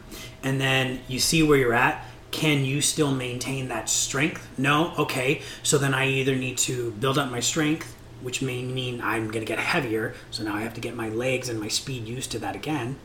and 0.42 0.60
then 0.60 1.00
you 1.08 1.18
see 1.18 1.42
where 1.42 1.58
you're 1.58 1.74
at. 1.74 2.06
Can 2.30 2.64
you 2.64 2.80
still 2.80 3.10
maintain 3.10 3.68
that 3.68 3.88
strength? 3.88 4.48
No? 4.56 4.94
Okay. 4.96 5.42
So 5.62 5.78
then 5.78 5.94
i 5.94 6.06
either 6.06 6.36
need 6.36 6.58
to 6.58 6.92
build 6.92 7.18
up 7.18 7.30
my 7.30 7.40
strength 7.40 7.96
which 8.22 8.42
may 8.42 8.62
mean 8.62 9.00
i'm 9.00 9.28
going 9.28 9.40
to 9.40 9.46
get 9.46 9.58
heavier 9.58 10.14
so 10.30 10.42
now 10.42 10.54
i 10.54 10.60
have 10.60 10.74
to 10.74 10.80
get 10.80 10.94
my 10.94 11.08
legs 11.08 11.48
and 11.48 11.58
my 11.58 11.68
speed 11.68 12.06
used 12.06 12.30
to 12.30 12.38
that 12.38 12.54
again 12.54 12.96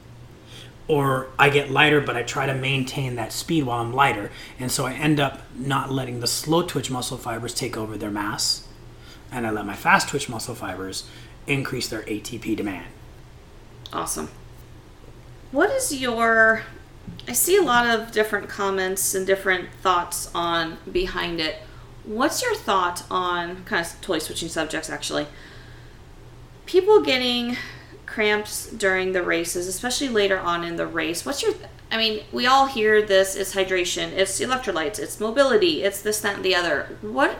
or 0.88 1.30
I 1.40 1.50
get 1.50 1.72
lighter, 1.72 2.00
but 2.00 2.16
I 2.16 2.24
try 2.24 2.46
to 2.46 2.54
maintain 2.54 3.16
that 3.16 3.32
speed 3.32 3.64
while 3.64 3.82
I'm 3.82 3.94
lighter. 3.94 4.32
And 4.60 4.72
so 4.72 4.86
I 4.86 4.94
end 4.94 5.20
up 5.20 5.42
not 5.56 5.92
letting 5.92 6.20
the 6.20 6.28
slow 6.28 6.64
twitch 6.64 6.92
muscle 6.92 7.18
fibers 7.18 7.54
take 7.54 7.76
over 7.76 7.98
their 7.98 8.12
mass, 8.12 8.68
and 9.32 9.48
I 9.48 9.52
let 9.52 9.66
my 9.66 9.76
fast 9.76 10.10
twitch 10.10 10.30
muscle 10.30 10.56
fibers 10.56 11.08
increase 11.48 11.88
their 11.88 12.04
ATP 12.04 12.56
demand. 12.56 12.88
Awesome. 13.92 14.30
What 15.52 15.72
is 15.72 15.94
your. 15.96 16.64
I 17.28 17.34
see 17.34 17.56
a 17.56 17.62
lot 17.62 17.88
of 17.88 18.12
different 18.12 18.50
comments 18.50 19.14
and 19.16 19.26
different 19.26 19.70
thoughts 19.82 20.30
on 20.34 20.78
behind 20.92 21.40
it. 21.40 21.58
What's 22.04 22.42
your 22.42 22.56
thought 22.56 23.04
on 23.10 23.64
kind 23.64 23.86
of 23.86 23.94
totally 24.02 24.20
switching 24.20 24.50
subjects 24.50 24.90
actually? 24.90 25.28
People 26.66 27.02
getting 27.02 27.58
cramps 28.16 28.68
during 28.68 29.12
the 29.12 29.22
races, 29.22 29.68
especially 29.68 30.08
later 30.08 30.40
on 30.40 30.64
in 30.64 30.78
the 30.78 30.88
race. 30.88 31.26
What's 31.26 31.44
your 31.44 31.54
I 31.92 31.98
mean, 31.98 32.24
we 32.32 32.48
all 32.48 32.66
hear 32.66 33.02
this 33.02 33.36
it's 33.36 33.54
hydration, 33.54 34.14
it's 34.14 34.40
electrolytes, 34.40 35.00
it's 35.00 35.20
mobility, 35.20 35.84
it's 35.84 36.02
this 36.02 36.22
that 36.22 36.38
and 36.38 36.46
the 36.46 36.56
other. 36.56 36.98
What 37.02 37.38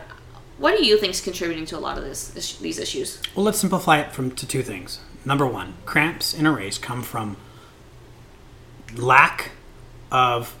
what 0.58 0.76
do 0.76 0.84
you 0.84 0.98
think 0.98 1.14
is 1.14 1.22
contributing 1.22 1.64
to 1.66 1.78
a 1.78 1.80
lot 1.80 1.96
of 1.96 2.04
this, 2.04 2.28
this 2.28 2.58
these 2.58 2.78
issues? 2.78 3.22
Well, 3.34 3.46
let's 3.46 3.58
simplify 3.58 4.00
it 4.00 4.12
from 4.12 4.32
to 4.32 4.46
two 4.46 4.62
things. 4.62 5.00
Number 5.24 5.46
1, 5.46 5.74
cramps 5.86 6.34
in 6.34 6.44
a 6.44 6.52
race 6.52 6.76
come 6.76 7.02
from 7.02 7.38
lack 8.94 9.52
of 10.12 10.56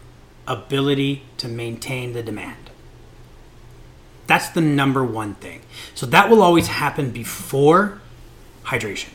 ability 0.48 1.22
to 1.36 1.46
maintain 1.46 2.14
the 2.14 2.22
demand. 2.22 2.70
That's 4.26 4.48
the 4.48 4.60
number 4.62 5.04
one 5.04 5.34
thing. 5.34 5.60
So 5.94 6.06
that 6.06 6.30
will 6.30 6.42
always 6.42 6.66
happen 6.66 7.10
before 7.10 8.00
hydration. 8.64 9.10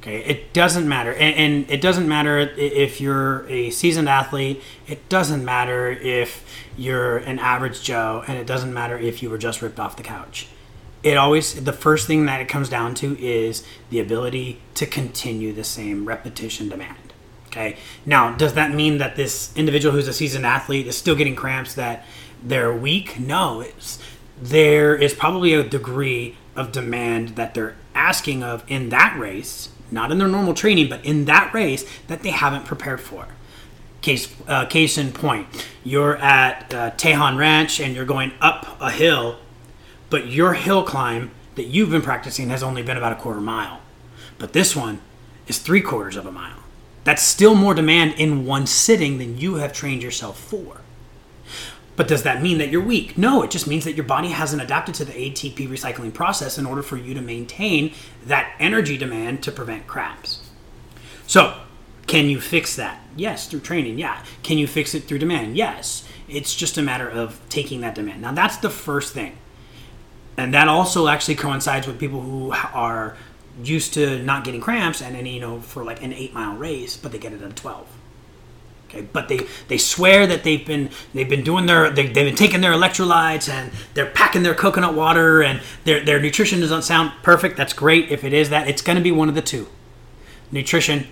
Okay, 0.00 0.24
it 0.24 0.54
doesn't 0.54 0.88
matter, 0.88 1.12
and, 1.12 1.36
and, 1.36 1.70
it 1.70 1.82
doesn't 1.82 2.08
matter 2.08 2.38
if 2.38 3.02
you're 3.02 3.46
a 3.50 3.68
seasoned 3.68 4.08
athlete. 4.08 4.62
It 4.88 5.10
doesn't 5.10 5.44
matter 5.44 5.90
if 5.90 6.42
you're 6.74 7.18
an 7.18 7.38
average 7.38 7.82
Joe, 7.82 8.24
and 8.26 8.38
it 8.38 8.46
doesn't 8.46 8.72
matter 8.72 8.96
if 8.96 9.22
you 9.22 9.28
were 9.28 9.36
just 9.36 9.60
ripped 9.60 9.78
off 9.78 9.96
the 9.96 10.02
couch. 10.02 10.46
It 11.02 11.18
always 11.18 11.64
the 11.64 11.74
first 11.74 12.06
thing 12.06 12.24
that 12.24 12.40
it 12.40 12.48
comes 12.48 12.70
down 12.70 12.94
to 12.96 13.18
is 13.22 13.62
the 13.90 14.00
ability 14.00 14.62
to 14.74 14.86
continue 14.86 15.52
the 15.52 15.64
same 15.64 16.06
repetition 16.06 16.70
demand. 16.70 17.12
Okay, 17.48 17.76
now 18.06 18.34
does 18.34 18.54
that 18.54 18.72
mean 18.72 18.98
that 18.98 19.16
this 19.16 19.54
individual 19.54 19.94
who's 19.94 20.08
a 20.08 20.14
seasoned 20.14 20.46
athlete 20.46 20.86
is 20.86 20.96
still 20.96 21.14
getting 21.14 21.36
cramps 21.36 21.74
that 21.74 22.06
they're 22.42 22.72
weak? 22.72 23.20
No, 23.20 23.60
it's 23.60 23.98
there 24.40 24.94
is 24.94 25.12
probably 25.12 25.52
a 25.52 25.62
degree 25.62 26.38
of 26.56 26.72
demand 26.72 27.30
that 27.30 27.52
they're 27.52 27.76
asking 28.00 28.42
of 28.42 28.64
in 28.66 28.88
that 28.88 29.18
race 29.18 29.68
not 29.92 30.12
in 30.12 30.18
their 30.18 30.28
normal 30.28 30.54
training, 30.54 30.88
but 30.88 31.04
in 31.04 31.24
that 31.26 31.52
race 31.52 31.84
that 32.06 32.22
they 32.22 32.30
haven't 32.30 32.64
prepared 32.64 33.00
for. 33.00 33.28
Case, 34.02 34.34
uh, 34.48 34.64
case 34.66 34.96
in 34.96 35.12
point, 35.12 35.46
you're 35.84 36.16
at 36.16 36.72
uh, 36.72 36.90
Tejon 36.92 37.36
Ranch 37.36 37.80
and 37.80 37.94
you're 37.94 38.06
going 38.06 38.32
up 38.40 38.80
a 38.80 38.90
hill, 38.90 39.38
but 40.08 40.28
your 40.28 40.54
hill 40.54 40.82
climb 40.82 41.30
that 41.56 41.64
you've 41.64 41.90
been 41.90 42.02
practicing 42.02 42.48
has 42.48 42.62
only 42.62 42.82
been 42.82 42.96
about 42.96 43.12
a 43.12 43.16
quarter 43.16 43.40
mile. 43.40 43.80
But 44.38 44.52
this 44.54 44.74
one 44.74 45.00
is 45.46 45.58
three 45.58 45.82
quarters 45.82 46.16
of 46.16 46.24
a 46.24 46.32
mile. 46.32 46.56
That's 47.04 47.22
still 47.22 47.54
more 47.54 47.74
demand 47.74 48.14
in 48.14 48.46
one 48.46 48.66
sitting 48.66 49.18
than 49.18 49.38
you 49.38 49.56
have 49.56 49.72
trained 49.72 50.02
yourself 50.02 50.38
for. 50.38 50.79
But 52.00 52.08
does 52.08 52.22
that 52.22 52.40
mean 52.40 52.56
that 52.56 52.70
you're 52.70 52.80
weak? 52.80 53.18
No, 53.18 53.42
it 53.42 53.50
just 53.50 53.66
means 53.66 53.84
that 53.84 53.92
your 53.92 54.06
body 54.06 54.28
hasn't 54.28 54.62
adapted 54.62 54.94
to 54.94 55.04
the 55.04 55.12
ATP 55.12 55.68
recycling 55.68 56.14
process 56.14 56.56
in 56.56 56.64
order 56.64 56.82
for 56.82 56.96
you 56.96 57.12
to 57.12 57.20
maintain 57.20 57.92
that 58.24 58.54
energy 58.58 58.96
demand 58.96 59.42
to 59.42 59.52
prevent 59.52 59.86
cramps. 59.86 60.48
So, 61.26 61.60
can 62.06 62.30
you 62.30 62.40
fix 62.40 62.74
that? 62.76 63.04
Yes, 63.16 63.48
through 63.48 63.60
training, 63.60 63.98
yeah. 63.98 64.24
Can 64.42 64.56
you 64.56 64.66
fix 64.66 64.94
it 64.94 65.00
through 65.00 65.18
demand? 65.18 65.58
Yes. 65.58 66.08
It's 66.26 66.56
just 66.56 66.78
a 66.78 66.82
matter 66.82 67.06
of 67.06 67.38
taking 67.50 67.82
that 67.82 67.96
demand. 67.96 68.22
Now, 68.22 68.32
that's 68.32 68.56
the 68.56 68.70
first 68.70 69.12
thing. 69.12 69.36
And 70.38 70.54
that 70.54 70.68
also 70.68 71.06
actually 71.06 71.34
coincides 71.34 71.86
with 71.86 71.98
people 71.98 72.22
who 72.22 72.50
are 72.72 73.14
used 73.62 73.92
to 73.92 74.22
not 74.22 74.44
getting 74.44 74.62
cramps 74.62 75.02
and 75.02 75.14
then, 75.14 75.26
you 75.26 75.38
know, 75.38 75.60
for 75.60 75.84
like 75.84 76.02
an 76.02 76.14
eight 76.14 76.32
mile 76.32 76.56
race, 76.56 76.96
but 76.96 77.12
they 77.12 77.18
get 77.18 77.34
it 77.34 77.42
at 77.42 77.50
a 77.50 77.54
12 77.54 77.86
Okay, 78.90 79.06
but 79.12 79.28
they, 79.28 79.46
they 79.68 79.78
swear 79.78 80.26
that 80.26 80.42
they've 80.42 80.66
been 80.66 80.90
they've 81.14 81.28
been 81.28 81.44
doing 81.44 81.66
their 81.66 81.90
they, 81.90 82.06
have 82.06 82.14
been 82.14 82.34
taking 82.34 82.60
their 82.60 82.72
electrolytes 82.72 83.48
and 83.48 83.70
they're 83.94 84.10
packing 84.10 84.42
their 84.42 84.54
coconut 84.54 84.94
water 84.94 85.42
and 85.42 85.60
their 85.84 86.04
their 86.04 86.20
nutrition 86.20 86.60
doesn't 86.60 86.82
sound 86.82 87.12
perfect. 87.22 87.56
That's 87.56 87.72
great 87.72 88.10
if 88.10 88.24
it 88.24 88.32
is 88.32 88.50
that. 88.50 88.66
It's 88.66 88.82
going 88.82 88.96
to 88.96 89.02
be 89.02 89.12
one 89.12 89.28
of 89.28 89.36
the 89.36 89.42
two, 89.42 89.68
nutrition, 90.50 91.06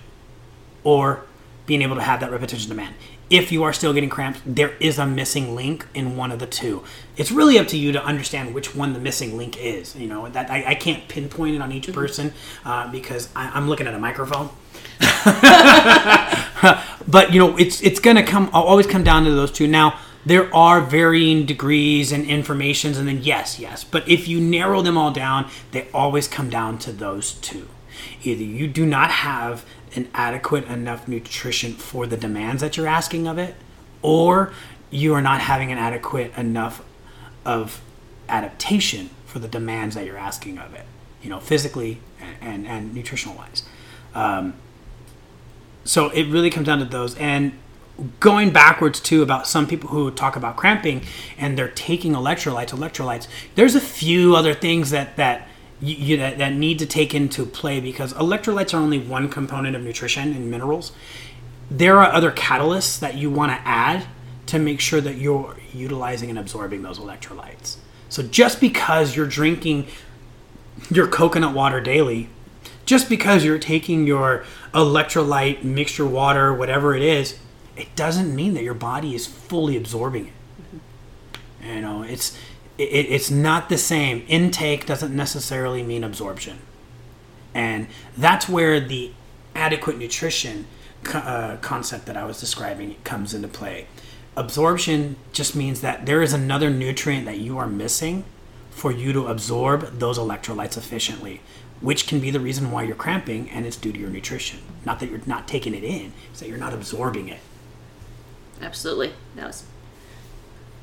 or 0.83 1.25
being 1.67 1.83
able 1.83 1.95
to 1.95 2.03
have 2.03 2.19
that 2.19 2.33
repetition 2.33 2.69
demand. 2.69 2.97
If 3.31 3.53
you 3.53 3.63
are 3.63 3.73
still 3.73 3.93
getting 3.93 4.09
cramps, 4.09 4.41
there 4.45 4.73
is 4.81 4.99
a 4.99 5.07
missing 5.07 5.55
link 5.55 5.87
in 5.95 6.17
one 6.17 6.33
of 6.33 6.39
the 6.41 6.47
two. 6.47 6.83
It's 7.17 7.31
really 7.31 7.59
up 7.59 7.69
to 7.69 7.77
you 7.77 7.93
to 7.93 8.03
understand 8.03 8.55
which 8.55 8.75
one 8.75 8.95
the 8.95 8.99
missing 8.99 9.37
link 9.37 9.57
is. 9.57 9.95
You 9.95 10.09
know 10.09 10.29
that 10.31 10.51
I, 10.51 10.65
I 10.69 10.75
can't 10.75 11.07
pinpoint 11.07 11.55
it 11.55 11.63
on 11.63 11.71
each 11.71 11.85
mm-hmm. 11.85 11.93
person 11.93 12.33
uh, 12.65 12.91
because 12.91 13.29
I, 13.37 13.51
I'm 13.51 13.69
looking 13.69 13.87
at 13.87 13.95
a 13.95 13.99
microphone. 14.01 14.49
but 17.09 17.33
you 17.33 17.39
know, 17.39 17.57
it's 17.57 17.83
it's 17.83 18.01
gonna 18.01 18.23
come 18.23 18.51
I'll 18.53 18.63
always 18.63 18.87
come 18.87 19.05
down 19.05 19.25
to 19.25 19.31
those 19.31 19.51
two. 19.51 19.67
Now 19.67 19.99
there 20.27 20.55
are 20.55 20.81
varying 20.81 21.47
degrees 21.47 22.13
and 22.13 22.27
informations, 22.27 22.99
and 22.99 23.09
then 23.09 23.23
yes, 23.23 23.59
yes. 23.59 23.85
But 23.85 24.09
if 24.09 24.29
you 24.29 24.41
narrow 24.41 24.83
them 24.83 24.99
all 24.99 25.11
down, 25.11 25.51
they 25.73 25.89
always 25.93 26.29
come 26.29 26.51
down 26.51 26.79
to 26.81 26.93
those 26.93 27.33
two. 27.33 27.69
Either 28.23 28.43
you 28.43 28.67
do 28.69 28.85
not 28.85 29.11
have 29.11 29.65
an 29.95 30.09
adequate 30.13 30.67
enough 30.67 31.09
nutrition 31.09 31.73
for 31.73 32.07
the 32.07 32.17
demands 32.17 32.61
that 32.61 32.77
you're 32.77 32.87
asking 32.87 33.27
of 33.27 33.39
it, 33.39 33.55
or 34.03 34.53
you 34.91 35.15
are 35.15 35.23
not 35.23 35.41
having 35.41 35.73
an 35.73 35.79
adequate 35.79 36.37
enough 36.37 36.85
of 37.45 37.81
adaptation 38.29 39.11
for 39.25 39.39
the 39.39 39.49
demands 39.49 39.95
that 39.95 40.05
you're 40.05 40.19
asking 40.19 40.59
of 40.59 40.75
it. 40.75 40.85
You 41.23 41.31
know, 41.31 41.41
physically 41.41 42.01
and 42.21 42.37
and, 42.41 42.67
and 42.67 42.95
nutritional 42.95 43.37
wise. 43.37 43.63
Um, 44.15 44.55
so 45.85 46.11
it 46.11 46.25
really 46.25 46.51
comes 46.51 46.67
down 46.67 46.79
to 46.79 46.85
those. 46.85 47.17
And 47.17 47.53
going 48.21 48.51
backwards 48.51 49.01
too 49.01 49.23
about 49.23 49.47
some 49.47 49.67
people 49.67 49.91
who 49.91 50.11
talk 50.11 50.37
about 50.37 50.57
cramping 50.57 51.03
and 51.37 51.59
they're 51.59 51.69
taking 51.69 52.13
electrolytes 52.13 52.69
electrolytes 52.69 53.27
there's 53.57 53.75
a 53.75 53.81
few 53.81 54.37
other 54.37 54.55
things 54.55 54.91
that 54.91 55.17
that 55.17 55.49
you, 55.81 56.17
that, 56.17 56.39
that 56.39 56.53
need 56.55 56.79
to 56.81 56.87
take 56.87 57.15
into 57.15 57.47
play 57.47 57.81
because 57.81 58.13
electrolytes 58.15 58.75
are 58.75 58.79
only 58.79 58.99
one 58.99 59.29
component 59.29 59.77
of 59.77 59.83
nutrition 59.83 60.33
and 60.35 60.51
minerals. 60.51 60.93
There 61.71 61.99
are 61.99 62.13
other 62.13 62.33
catalysts 62.33 62.99
that 63.01 63.15
you 63.15 63.31
want 63.31 63.53
to 63.53 63.69
add 63.69 64.07
to 64.47 64.59
make 64.59 64.81
sure 64.81 65.01
that 65.01 65.17
you're 65.17 65.57
utilizing 65.73 66.31
and 66.31 66.39
absorbing 66.39 66.83
those 66.83 66.99
electrolytes. 66.99 67.77
So 68.09 68.23
just 68.23 68.61
because 68.61 69.15
you're 69.15 69.27
drinking 69.27 69.87
your 70.91 71.07
coconut 71.07 71.55
water 71.55 71.81
daily 71.81 72.31
just 72.89 73.11
because 73.11 73.45
you're 73.45 73.59
taking 73.59 74.07
your 74.07 74.47
electrolyte 74.73 75.63
mixture 75.63 76.07
water, 76.07 76.55
whatever 76.55 76.97
it 76.97 77.03
is, 77.03 77.39
it 77.77 77.95
doesn't 77.95 78.35
mean 78.35 78.55
that 78.55 78.65
your 78.65 78.73
body 78.73 79.15
is 79.15 79.27
fully 79.27 79.77
absorbing 79.77 80.29
it. 80.29 80.33
Mm-hmm. 80.63 81.75
You 81.75 81.81
know, 81.83 82.03
it's 82.03 82.35
it, 82.79 82.85
it's 82.85 83.31
not 83.31 83.69
the 83.69 83.77
same. 83.77 84.25
Intake 84.27 84.87
doesn't 84.87 85.15
necessarily 85.15 85.83
mean 85.83 86.03
absorption, 86.03 86.61
and 87.53 87.89
that's 88.17 88.49
where 88.49 88.81
the 88.81 89.13
adequate 89.55 89.99
nutrition 89.99 90.67
uh, 91.13 91.59
concept 91.61 92.07
that 92.07 92.17
I 92.17 92.25
was 92.25 92.41
describing 92.41 92.97
comes 93.05 93.35
into 93.35 93.49
play. 93.49 93.87
Absorption 94.35 95.17
just 95.35 95.55
means 95.55 95.83
that 95.83 96.07
there 96.07 96.23
is 96.23 96.33
another 96.33 96.71
nutrient 96.71 97.27
that 97.27 97.39
you 97.39 97.59
are 97.59 97.67
missing 97.67 98.25
for 98.71 98.91
you 98.91 99.13
to 99.13 99.27
absorb 99.27 99.99
those 99.99 100.19
electrolytes 100.19 100.79
efficiently 100.79 101.43
which 101.81 102.07
can 102.07 102.21
be 102.21 102.31
the 102.31 102.41
reason 102.41 102.71
why 102.71 102.83
you're 102.83 102.97
cramping, 102.97 103.51
and 103.51 103.67
it's 103.67 103.77
due 103.77 103.93
to 103.93 103.99
your 103.99 104.11
nutrition. 104.11 104.61
Not 104.85 105.01
that 105.01 105.11
you're 105.11 105.21
not 105.27 105.47
taking 105.47 105.75
it 105.75 105.85
in, 105.85 106.13
it's 106.31 106.41
that 106.41 106.49
you're 106.49 106.59
not 106.59 106.73
absorbing 106.73 107.29
it. 107.29 107.41
Absolutely. 108.61 109.13
That 109.37 109.47
was 109.47 109.65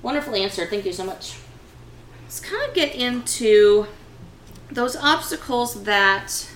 wonderful 0.02 0.36
answer. 0.36 0.66
Thank 0.66 0.86
you 0.86 0.94
so 0.94 1.04
much. 1.04 1.38
Let's 2.24 2.40
kind 2.40 2.68
of 2.68 2.74
get 2.74 2.96
into 2.96 3.88
those 4.72 4.96
obstacles 4.96 5.84
that 5.84 6.50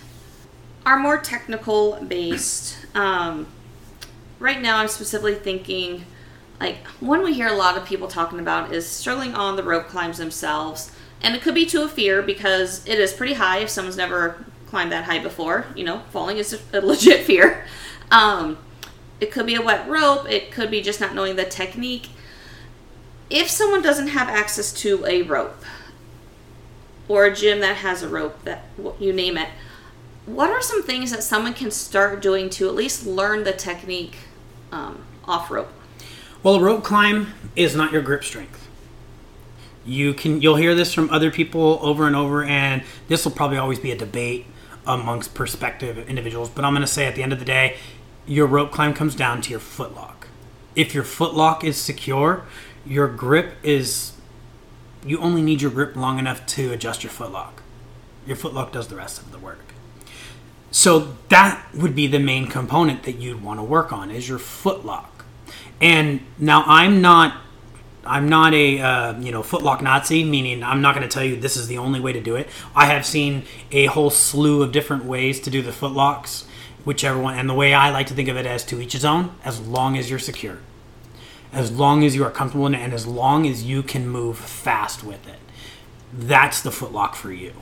are 0.86 0.98
more 0.98 1.18
technical 1.18 2.04
based. 2.08 2.78
Um, 2.96 3.48
right 4.40 4.62
now, 4.62 4.78
I'm 4.78 4.88
specifically 4.88 5.36
thinking 5.36 6.06
like 6.60 6.86
one 7.00 7.24
we 7.24 7.34
hear 7.34 7.48
a 7.48 7.56
lot 7.56 7.78
of 7.78 7.86
people 7.86 8.08
talking 8.08 8.40
about 8.40 8.74
is 8.74 8.88
struggling 8.88 9.34
on 9.34 9.56
the 9.56 9.64
rope 9.64 9.88
climbs 9.88 10.18
themselves. 10.18 10.92
And 11.22 11.36
it 11.36 11.42
could 11.42 11.56
be 11.56 11.66
to 11.68 11.84
a 11.84 11.88
fear 11.88 12.22
because 12.22 12.86
it 12.88 13.00
is 13.00 13.14
pretty 13.14 13.34
high 13.34 13.60
if 13.60 13.70
someone's 13.70 13.98
never 13.98 14.46
climbed 14.68 14.92
that 14.92 15.06
high 15.06 15.20
before. 15.20 15.66
You 15.76 15.84
know, 15.84 16.00
falling 16.12 16.38
is 16.38 16.62
a 16.74 16.82
legit 16.82 17.26
fear. 17.26 17.66
Um, 18.12 18.58
it 19.20 19.32
could 19.32 19.46
be 19.46 19.56
a 19.56 19.62
wet 19.62 19.88
rope, 19.88 20.30
it 20.30 20.52
could 20.52 20.72
be 20.72 20.82
just 20.82 21.02
not 21.02 21.14
knowing 21.14 21.36
the 21.36 21.46
technique. 21.46 22.10
If 23.30 23.50
someone 23.50 23.82
doesn't 23.82 24.08
have 24.08 24.28
access 24.30 24.72
to 24.82 25.06
a 25.06 25.22
rope 25.24 25.64
or 27.08 27.26
a 27.26 27.36
gym 27.36 27.60
that 27.60 27.78
has 27.78 28.02
a 28.02 28.08
rope, 28.10 28.44
that 28.44 28.64
you 29.00 29.14
name 29.14 29.38
it, 29.38 29.50
what 30.26 30.50
are 30.50 30.62
some 30.62 30.84
things 30.84 31.12
that 31.12 31.24
someone 31.24 31.54
can 31.54 31.72
start 31.72 32.22
doing 32.22 32.50
to 32.52 32.68
at 32.68 32.76
least 32.76 33.06
learn 33.06 33.44
the 33.44 33.52
technique 33.52 34.18
um, 34.72 35.04
off 35.26 35.52
rope? 35.52 35.70
Well, 36.42 36.56
a 36.56 36.62
rope 36.62 36.84
climb 36.84 37.34
is 37.56 37.76
not 37.76 37.92
your 37.92 38.02
grip 38.02 38.24
strength. 38.24 38.59
You 39.86 40.14
can 40.14 40.42
you'll 40.42 40.58
hear 40.58 40.76
this 40.76 40.94
from 40.94 41.10
other 41.10 41.32
people 41.32 41.80
over 41.82 42.06
and 42.08 42.16
over, 42.16 42.44
and 42.44 42.84
this 43.08 43.26
will 43.26 43.32
probably 43.32 43.58
always 43.58 43.80
be 43.80 43.92
a 43.92 43.98
debate 43.98 44.46
amongst 44.86 45.34
perspective 45.34 45.98
individuals. 46.10 46.50
But 46.50 46.66
I'm 46.66 46.74
going 46.74 46.82
to 46.82 46.88
say 46.88 47.06
at 47.06 47.16
the 47.16 47.24
end 47.24 47.34
of 47.34 47.40
the 47.40 47.46
day, 47.46 47.78
your 48.26 48.46
rope 48.48 48.72
climb 48.72 48.94
comes 48.94 49.16
down 49.16 49.42
to 49.42 49.52
your 49.52 49.60
footlock. 49.60 50.28
If 50.76 50.94
your 50.94 51.04
footlock 51.04 51.64
is 51.64 51.78
secure, 51.78 52.46
your 52.86 53.08
grip 53.08 53.54
is 53.64 54.14
you 55.06 55.20
only 55.20 55.42
need 55.42 55.62
your 55.62 55.72
grip 55.72 55.96
long 55.96 56.20
enough 56.20 56.46
to 56.48 56.72
adjust 56.72 57.04
your 57.04 57.12
footlock. 57.12 57.62
Your 58.26 58.36
footlock 58.36 58.72
does 58.72 58.88
the 58.88 58.96
rest 58.96 59.22
of 59.22 59.32
the 59.32 59.40
work. 59.40 59.74
So 60.72 61.16
that 61.30 61.66
would 61.74 61.96
be 61.96 62.08
the 62.08 62.20
main 62.20 62.48
component 62.48 63.04
that 63.04 63.14
you'd 63.14 63.42
want 63.42 63.60
to 63.60 63.64
work 63.64 63.92
on 63.92 64.12
is 64.12 64.30
your 64.30 64.40
footlock. 64.40 65.08
And 65.82 66.22
now 66.38 66.64
I'm 66.68 67.02
not 67.02 67.38
I'm 68.10 68.28
not 68.28 68.54
a 68.56 68.80
uh, 68.82 69.20
you 69.20 69.32
know 69.32 69.42
footlock 69.44 69.82
Nazi, 69.82 70.24
meaning 70.24 70.64
I'm 70.64 70.82
not 70.82 70.96
going 70.96 71.08
to 71.08 71.14
tell 71.14 71.24
you 71.24 71.36
this 71.36 71.56
is 71.56 71.68
the 71.68 71.78
only 71.78 72.00
way 72.00 72.12
to 72.12 72.20
do 72.20 72.36
it. 72.36 72.50
I 72.76 72.88
have 72.88 73.06
seen 73.06 73.44
a 73.72 73.86
whole 73.86 74.10
slew 74.10 74.64
of 74.64 74.72
different 74.72 75.06
ways 75.06 75.40
to 75.42 75.52
do 75.52 75.62
the 75.62 75.72
footlocks, 75.72 76.46
whichever 76.84 77.20
one. 77.20 77.38
And 77.38 77.48
the 77.48 77.54
way 77.54 77.74
I 77.74 77.92
like 77.92 78.08
to 78.08 78.16
think 78.16 78.28
of 78.28 78.36
it 78.36 78.48
as 78.48 78.66
to 78.66 78.82
each 78.82 78.94
his 78.94 79.06
own, 79.06 79.36
as 79.46 79.62
long 79.62 79.96
as 79.96 80.10
you're 80.10 80.18
secure, 80.18 80.58
as 81.54 81.72
long 81.72 82.04
as 82.04 82.16
you 82.16 82.24
are 82.24 82.32
comfortable 82.32 82.66
in 82.66 82.74
it, 82.74 82.80
and 82.82 82.94
as 82.94 83.06
long 83.06 83.46
as 83.46 83.64
you 83.64 83.84
can 83.84 84.08
move 84.08 84.40
fast 84.40 85.04
with 85.04 85.28
it. 85.28 85.40
That's 86.12 86.62
the 86.62 86.72
footlock 86.72 87.14
for 87.14 87.32
you. 87.32 87.54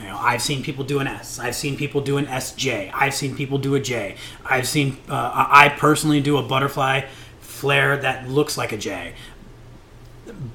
You 0.00 0.06
know, 0.06 0.16
I've 0.16 0.40
seen 0.40 0.62
people 0.62 0.84
do 0.84 1.00
an 1.00 1.06
S. 1.06 1.38
I've 1.38 1.54
seen 1.54 1.76
people 1.76 2.00
do 2.00 2.16
an 2.16 2.24
SJ. 2.26 2.90
I've 2.94 3.14
seen 3.14 3.36
people 3.36 3.58
do 3.58 3.74
a 3.74 3.80
J. 3.80 4.16
I've 4.44 4.66
seen 4.66 4.96
uh, 5.08 5.46
I 5.50 5.68
personally 5.68 6.20
do 6.22 6.38
a 6.38 6.42
butterfly 6.42 7.02
flare 7.40 7.96
that 7.96 8.28
looks 8.28 8.58
like 8.58 8.72
a 8.72 8.76
J. 8.76 9.12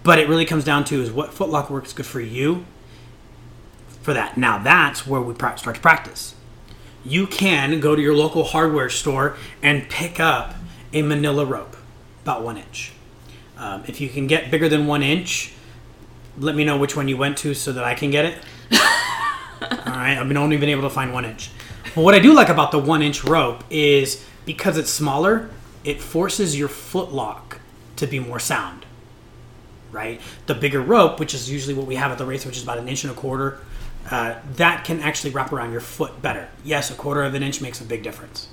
But 0.03 0.19
it 0.19 0.29
really 0.29 0.45
comes 0.45 0.63
down 0.63 0.85
to 0.85 1.01
is 1.01 1.11
what 1.11 1.31
footlock 1.31 1.69
works 1.69 1.93
good 1.93 2.05
for 2.05 2.21
you 2.21 2.65
for 4.01 4.13
that. 4.13 4.37
Now 4.37 4.57
that's 4.57 5.05
where 5.05 5.21
we 5.21 5.35
start 5.35 5.57
to 5.57 5.73
practice. 5.73 6.33
You 7.03 7.27
can 7.27 7.79
go 7.79 7.95
to 7.95 8.01
your 8.01 8.15
local 8.15 8.43
hardware 8.43 8.89
store 8.89 9.35
and 9.61 9.89
pick 9.89 10.19
up 10.19 10.55
a 10.93 11.01
manila 11.01 11.45
rope, 11.45 11.75
about 12.23 12.43
one 12.43 12.57
inch. 12.57 12.93
Um, 13.57 13.83
if 13.87 13.99
you 13.99 14.09
can 14.09 14.27
get 14.27 14.49
bigger 14.49 14.69
than 14.69 14.87
one 14.87 15.03
inch, 15.03 15.53
let 16.37 16.55
me 16.55 16.63
know 16.63 16.77
which 16.77 16.95
one 16.95 17.07
you 17.07 17.17
went 17.17 17.37
to 17.39 17.53
so 17.53 17.71
that 17.73 17.83
I 17.83 17.95
can 17.95 18.11
get 18.11 18.25
it. 18.25 18.37
All 19.61 19.93
right, 19.93 20.17
I've 20.17 20.27
been 20.27 20.37
only 20.37 20.57
been 20.57 20.69
able 20.69 20.83
to 20.83 20.89
find 20.89 21.11
one 21.11 21.25
inch. 21.25 21.49
But 21.95 22.03
what 22.03 22.13
I 22.13 22.19
do 22.19 22.33
like 22.33 22.49
about 22.49 22.71
the 22.71 22.79
one 22.79 23.01
inch 23.01 23.23
rope 23.23 23.63
is 23.69 24.23
because 24.45 24.77
it's 24.77 24.89
smaller, 24.89 25.49
it 25.83 26.01
forces 26.01 26.57
your 26.57 26.69
footlock 26.69 27.57
to 27.97 28.07
be 28.07 28.19
more 28.19 28.39
sound. 28.39 28.85
Right? 29.91 30.21
The 30.45 30.55
bigger 30.55 30.81
rope, 30.81 31.19
which 31.19 31.33
is 31.33 31.49
usually 31.49 31.73
what 31.73 31.87
we 31.87 31.95
have 31.95 32.11
at 32.11 32.17
the 32.17 32.25
race, 32.25 32.45
which 32.45 32.57
is 32.57 32.63
about 32.63 32.77
an 32.77 32.87
inch 32.87 33.03
and 33.03 33.11
a 33.11 33.15
quarter, 33.15 33.59
uh, 34.11 34.35
that 34.55 34.83
can 34.85 34.99
actually 35.01 35.31
wrap 35.31 35.51
around 35.51 35.71
your 35.71 35.81
foot 35.81 36.21
better. 36.21 36.49
Yes, 36.63 36.91
a 36.91 36.95
quarter 36.95 37.23
of 37.23 37.33
an 37.33 37.43
inch 37.43 37.61
makes 37.61 37.81
a 37.81 37.85
big 37.85 38.03
difference. 38.03 38.49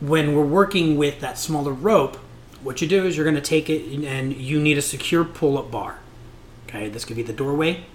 When 0.00 0.34
we're 0.34 0.44
working 0.44 0.96
with 0.96 1.20
that 1.20 1.38
smaller 1.38 1.72
rope, 1.72 2.16
what 2.62 2.80
you 2.80 2.88
do 2.88 3.06
is 3.06 3.16
you're 3.16 3.24
going 3.24 3.36
to 3.36 3.40
take 3.40 3.70
it 3.70 4.04
and 4.04 4.34
you 4.34 4.60
need 4.60 4.78
a 4.78 4.82
secure 4.82 5.24
pull 5.24 5.58
up 5.58 5.70
bar. 5.70 5.98
Okay, 6.66 6.88
this 6.88 7.04
could 7.04 7.16
be 7.16 7.22
the 7.22 7.32
doorway. 7.32 7.86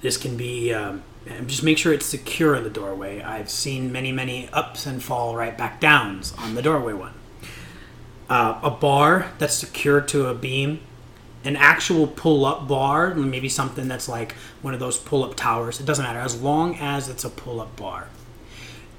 This 0.00 0.16
can 0.16 0.36
be 0.36 0.72
um, 0.72 1.02
just 1.46 1.62
make 1.62 1.78
sure 1.78 1.92
it's 1.92 2.06
secure 2.06 2.54
in 2.54 2.64
the 2.64 2.70
doorway. 2.70 3.20
I've 3.22 3.50
seen 3.50 3.90
many, 3.90 4.12
many 4.12 4.48
ups 4.52 4.86
and 4.86 5.02
fall 5.02 5.34
right 5.34 5.56
back 5.56 5.80
downs 5.80 6.34
on 6.38 6.54
the 6.54 6.62
doorway 6.62 6.92
one. 6.92 7.14
Uh, 8.28 8.60
a 8.62 8.70
bar 8.70 9.32
that's 9.38 9.54
secured 9.54 10.06
to 10.08 10.26
a 10.26 10.34
beam, 10.34 10.80
an 11.44 11.56
actual 11.56 12.06
pull 12.06 12.44
up 12.44 12.68
bar, 12.68 13.14
maybe 13.14 13.48
something 13.48 13.88
that's 13.88 14.08
like 14.08 14.32
one 14.60 14.74
of 14.74 14.80
those 14.80 14.98
pull 14.98 15.24
up 15.24 15.34
towers. 15.34 15.80
It 15.80 15.86
doesn't 15.86 16.04
matter 16.04 16.18
as 16.18 16.40
long 16.40 16.76
as 16.76 17.08
it's 17.08 17.24
a 17.24 17.30
pull 17.30 17.60
up 17.60 17.74
bar. 17.76 18.08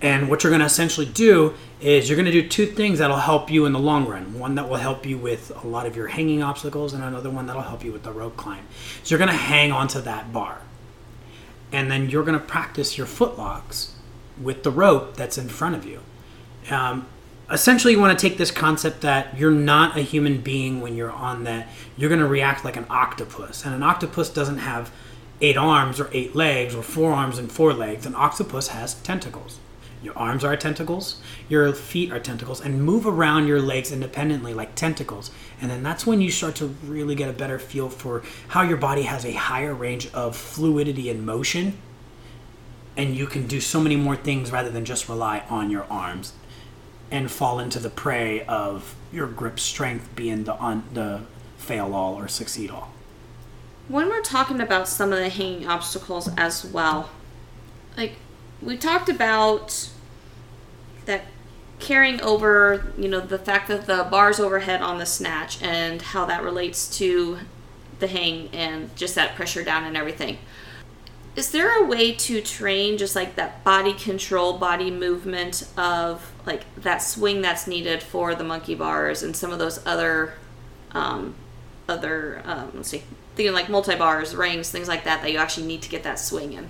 And 0.01 0.29
what 0.29 0.43
you're 0.43 0.51
going 0.51 0.61
to 0.61 0.65
essentially 0.65 1.05
do 1.05 1.53
is 1.81 2.09
you're 2.09 2.15
going 2.15 2.25
to 2.25 2.31
do 2.31 2.47
two 2.47 2.65
things 2.65 2.99
that'll 2.99 3.17
help 3.17 3.51
you 3.51 3.65
in 3.65 3.73
the 3.73 3.79
long 3.79 4.07
run. 4.07 4.39
One 4.39 4.55
that 4.55 4.69
will 4.69 4.77
help 4.77 5.05
you 5.05 5.17
with 5.17 5.51
a 5.63 5.67
lot 5.67 5.85
of 5.85 5.95
your 5.95 6.07
hanging 6.07 6.41
obstacles, 6.41 6.93
and 6.93 7.03
another 7.03 7.29
one 7.29 7.47
that'll 7.47 7.61
help 7.61 7.83
you 7.83 7.91
with 7.91 8.03
the 8.03 8.11
rope 8.13 8.37
climb. 8.37 8.65
So 9.03 9.13
you're 9.13 9.19
going 9.19 9.29
to 9.29 9.35
hang 9.35 9.71
onto 9.71 9.99
that 10.01 10.31
bar 10.31 10.61
and 11.71 11.91
then 11.91 12.09
you're 12.09 12.23
going 12.23 12.39
to 12.39 12.45
practice 12.45 12.97
your 12.97 13.07
footlocks 13.07 13.91
with 14.41 14.63
the 14.63 14.71
rope 14.71 15.15
that's 15.15 15.37
in 15.37 15.49
front 15.49 15.75
of 15.75 15.85
you. 15.85 16.01
Um, 16.69 17.07
essentially, 17.51 17.93
you 17.93 17.99
want 17.99 18.17
to 18.17 18.29
take 18.29 18.37
this 18.37 18.51
concept 18.51 19.01
that 19.01 19.37
you're 19.37 19.51
not 19.51 19.97
a 19.97 20.01
human 20.01 20.41
being 20.41 20.81
when 20.81 20.95
you're 20.95 21.11
on 21.11 21.43
that. 21.45 21.67
You're 21.97 22.09
going 22.09 22.21
to 22.21 22.27
react 22.27 22.63
like 22.63 22.77
an 22.77 22.85
octopus, 22.89 23.65
and 23.65 23.73
an 23.73 23.83
octopus 23.83 24.29
doesn't 24.29 24.59
have 24.59 24.91
eight 25.41 25.57
arms 25.57 25.99
or 25.99 26.09
eight 26.11 26.35
legs 26.35 26.75
or 26.75 26.83
four 26.83 27.11
arms 27.11 27.37
and 27.37 27.51
four 27.51 27.73
legs. 27.73 28.05
An 28.05 28.15
octopus 28.15 28.69
has 28.69 28.95
tentacles. 28.95 29.59
Your 30.01 30.17
arms 30.17 30.45
are 30.45 30.55
tentacles, 30.55 31.21
your 31.49 31.73
feet 31.73 32.09
are 32.09 32.21
tentacles, 32.21 32.61
and 32.61 32.81
move 32.81 33.05
around 33.05 33.47
your 33.47 33.61
legs 33.61 33.91
independently 33.91 34.53
like 34.53 34.73
tentacles. 34.73 35.29
And 35.61 35.69
then 35.69 35.83
that's 35.83 36.07
when 36.07 36.21
you 36.21 36.31
start 36.31 36.55
to 36.55 36.67
really 36.85 37.15
get 37.15 37.29
a 37.29 37.33
better 37.33 37.59
feel 37.59 37.89
for 37.89 38.23
how 38.49 38.61
your 38.61 38.77
body 38.77 39.01
has 39.01 39.25
a 39.25 39.33
higher 39.33 39.73
range 39.73 40.09
of 40.13 40.37
fluidity 40.37 41.09
and 41.09 41.25
motion. 41.25 41.77
And 42.95 43.13
you 43.13 43.27
can 43.27 43.45
do 43.45 43.59
so 43.59 43.81
many 43.81 43.97
more 43.97 44.15
things 44.15 44.51
rather 44.53 44.69
than 44.69 44.85
just 44.85 45.09
rely 45.09 45.43
on 45.49 45.69
your 45.69 45.83
arms 45.89 46.31
and 47.11 47.31
fall 47.31 47.59
into 47.59 47.79
the 47.79 47.89
prey 47.89 48.43
of 48.43 48.95
your 49.11 49.27
grip 49.27 49.59
strength 49.59 50.15
being 50.15 50.43
the 50.43 50.53
on 50.55 50.83
the 50.93 51.21
fail 51.57 51.93
all 51.93 52.15
or 52.15 52.27
succeed 52.27 52.69
all. 52.69 52.91
When 53.87 54.09
we're 54.09 54.21
talking 54.21 54.61
about 54.61 54.87
some 54.87 55.11
of 55.11 55.19
the 55.19 55.29
hanging 55.29 55.67
obstacles 55.67 56.29
as 56.37 56.63
well, 56.65 57.09
like 57.97 58.13
we 58.61 58.77
talked 58.77 59.09
about 59.09 59.89
that 61.05 61.23
carrying 61.79 62.21
over, 62.21 62.93
you 62.97 63.07
know, 63.07 63.19
the 63.19 63.39
fact 63.39 63.67
that 63.69 63.87
the 63.87 64.07
bar's 64.11 64.39
overhead 64.39 64.81
on 64.81 64.99
the 64.99 65.05
snatch 65.05 65.61
and 65.61 66.01
how 66.01 66.25
that 66.25 66.43
relates 66.43 66.97
to 66.97 67.39
the 67.99 68.07
hang 68.07 68.49
and 68.53 68.95
just 68.95 69.15
that 69.15 69.35
pressure 69.35 69.63
down 69.63 69.83
and 69.83 69.97
everything. 69.97 70.37
Is 71.35 71.51
there 71.51 71.81
a 71.81 71.85
way 71.85 72.13
to 72.13 72.41
train 72.41 72.97
just 72.97 73.15
like 73.15 73.35
that 73.35 73.63
body 73.63 73.93
control, 73.93 74.57
body 74.57 74.91
movement 74.91 75.67
of 75.77 76.31
like 76.45 76.63
that 76.75 76.97
swing 76.97 77.41
that's 77.41 77.67
needed 77.67 78.01
for 78.03 78.35
the 78.35 78.43
monkey 78.43 78.75
bars 78.75 79.23
and 79.23 79.35
some 79.35 79.51
of 79.51 79.59
those 79.59 79.85
other, 79.85 80.33
um, 80.91 81.35
other, 81.87 82.41
um, 82.45 82.71
let's 82.75 82.89
see, 82.89 83.03
thinking 83.35 83.53
like 83.53 83.69
multi 83.69 83.95
bars, 83.95 84.35
rings, 84.35 84.69
things 84.69 84.87
like 84.87 85.03
that 85.05 85.21
that 85.21 85.31
you 85.31 85.37
actually 85.37 85.67
need 85.67 85.81
to 85.83 85.89
get 85.89 86.03
that 86.03 86.19
swing 86.19 86.53
in? 86.53 86.67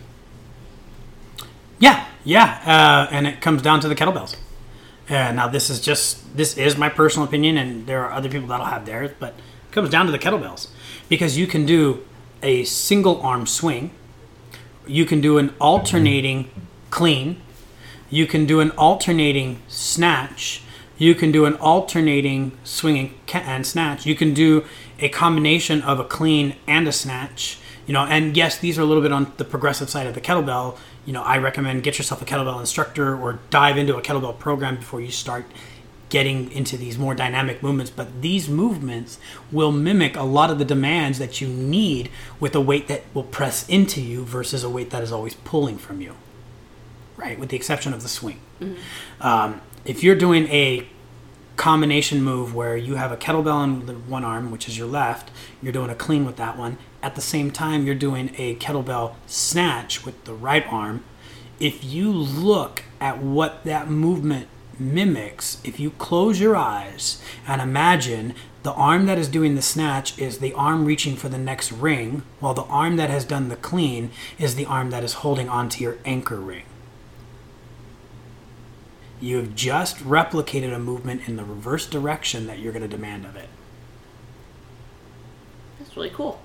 Yeah, 1.79 2.05
yeah, 2.23 2.61
uh, 2.65 3.11
and 3.11 3.25
it 3.25 3.41
comes 3.41 3.61
down 3.61 3.79
to 3.79 3.87
the 3.87 3.95
kettlebells. 3.95 4.35
Uh, 5.09 5.31
now, 5.31 5.47
this 5.47 5.69
is 5.69 5.79
just 5.79 6.37
this 6.37 6.57
is 6.57 6.77
my 6.77 6.89
personal 6.89 7.27
opinion, 7.27 7.57
and 7.57 7.87
there 7.87 8.03
are 8.03 8.11
other 8.11 8.29
people 8.29 8.47
that'll 8.47 8.67
have 8.67 8.85
theirs, 8.85 9.11
but 9.19 9.29
it 9.29 9.71
comes 9.71 9.89
down 9.89 10.05
to 10.05 10.11
the 10.11 10.19
kettlebells 10.19 10.67
because 11.07 11.37
you 11.37 11.47
can 11.47 11.65
do 11.65 12.05
a 12.43 12.63
single 12.65 13.19
arm 13.21 13.47
swing, 13.47 13.91
you 14.87 15.05
can 15.05 15.21
do 15.21 15.37
an 15.37 15.53
alternating 15.59 16.49
clean, 16.89 17.41
you 18.09 18.25
can 18.25 18.45
do 18.45 18.59
an 18.59 18.71
alternating 18.71 19.61
snatch, 19.67 20.61
you 20.97 21.15
can 21.15 21.31
do 21.31 21.45
an 21.45 21.55
alternating 21.55 22.57
swing 22.63 23.13
and 23.33 23.65
snatch, 23.65 24.05
you 24.05 24.15
can 24.15 24.33
do 24.33 24.65
a 24.99 25.09
combination 25.09 25.81
of 25.81 25.99
a 25.99 26.03
clean 26.03 26.55
and 26.67 26.87
a 26.87 26.91
snatch. 26.91 27.59
You 27.85 27.93
know, 27.93 28.05
and 28.05 28.37
yes, 28.37 28.57
these 28.57 28.77
are 28.77 28.83
a 28.83 28.85
little 28.85 29.01
bit 29.01 29.11
on 29.11 29.31
the 29.37 29.45
progressive 29.45 29.89
side 29.89 30.05
of 30.05 30.13
the 30.13 30.21
kettlebell 30.21 30.77
you 31.09 31.13
know, 31.13 31.23
I 31.23 31.39
recommend 31.39 31.81
get 31.81 31.97
yourself 31.97 32.21
a 32.21 32.25
kettlebell 32.25 32.59
instructor 32.59 33.19
or 33.19 33.39
dive 33.49 33.79
into 33.79 33.97
a 33.97 34.01
kettlebell 34.01 34.37
program 34.37 34.75
before 34.75 35.01
you 35.01 35.09
start 35.09 35.43
getting 36.09 36.51
into 36.51 36.75
these 36.75 36.97
more 36.97 37.15
dynamic 37.15 37.63
movements. 37.63 37.91
But 37.91 38.21
these 38.21 38.49
movements 38.49 39.19
will 39.51 39.71
mimic 39.71 40.15
a 40.15 40.23
lot 40.23 40.49
of 40.49 40.59
the 40.59 40.65
demands 40.65 41.19
that 41.19 41.39
you 41.39 41.47
need 41.47 42.09
with 42.39 42.55
a 42.55 42.61
weight 42.61 42.87
that 42.87 43.03
will 43.13 43.23
press 43.23 43.67
into 43.69 44.01
you 44.01 44.25
versus 44.25 44.63
a 44.63 44.69
weight 44.69 44.89
that 44.89 45.03
is 45.03 45.11
always 45.11 45.35
pulling 45.35 45.77
from 45.77 46.01
you, 46.01 46.15
right? 47.15 47.39
With 47.39 47.49
the 47.49 47.55
exception 47.55 47.93
of 47.93 48.01
the 48.01 48.09
swing. 48.09 48.39
Mm-hmm. 48.59 49.25
Um, 49.25 49.61
if 49.85 50.03
you're 50.03 50.15
doing 50.15 50.47
a 50.47 50.87
combination 51.59 52.23
move 52.23 52.55
where 52.55 52.77
you 52.77 52.95
have 52.95 53.11
a 53.11 53.17
kettlebell 53.17 53.53
on 53.53 53.85
the 53.85 53.93
one 53.93 54.23
arm, 54.23 54.49
which 54.49 54.69
is 54.69 54.77
your 54.77 54.87
left. 54.87 55.29
You're 55.61 55.73
doing 55.73 55.89
a 55.89 55.95
clean 55.95 56.25
with 56.25 56.37
that 56.37 56.57
one. 56.57 56.77
At 57.03 57.15
the 57.15 57.21
same 57.21 57.51
time, 57.51 57.85
you're 57.85 57.95
doing 57.95 58.33
a 58.37 58.55
kettlebell 58.55 59.15
snatch 59.27 60.05
with 60.05 60.23
the 60.23 60.33
right 60.33 60.65
arm. 60.71 61.03
If 61.59 61.83
you 61.83 62.13
look 62.13 62.83
at 63.01 63.21
what 63.21 63.65
that 63.65 63.89
movement 63.89 64.47
mimics, 64.79 65.59
if 65.63 65.79
you 65.79 65.91
close 65.91 66.39
your 66.39 66.55
eyes 66.55 67.21
and 67.47 67.61
imagine 67.61 68.33
the 68.63 68.73
arm 68.73 69.05
that 69.05 69.17
is 69.17 69.29
doing 69.29 69.55
the 69.55 69.61
snatch 69.61 70.17
is 70.19 70.39
the 70.39 70.53
arm 70.53 70.85
reaching 70.85 71.15
for 71.15 71.29
the 71.29 71.37
next 71.37 71.71
ring, 71.71 72.23
while 72.39 72.53
the 72.53 72.63
arm 72.63 72.97
that 72.97 73.09
has 73.09 73.23
done 73.23 73.49
the 73.49 73.55
clean 73.55 74.11
is 74.37 74.55
the 74.55 74.65
arm 74.65 74.89
that 74.89 75.03
is 75.03 75.13
holding 75.13 75.47
onto 75.47 75.83
your 75.83 75.97
anchor 76.05 76.37
ring. 76.37 76.63
You 79.21 79.37
have 79.37 79.55
just 79.55 79.97
replicated 79.97 80.73
a 80.73 80.79
movement 80.79 81.27
in 81.27 81.35
the 81.35 81.43
reverse 81.43 81.85
direction 81.85 82.47
that 82.47 82.59
you're 82.59 82.73
going 82.73 82.83
to 82.83 82.87
demand 82.87 83.25
of 83.25 83.35
it. 83.35 83.49
That's 85.77 85.95
really 85.95 86.09
cool. 86.09 86.41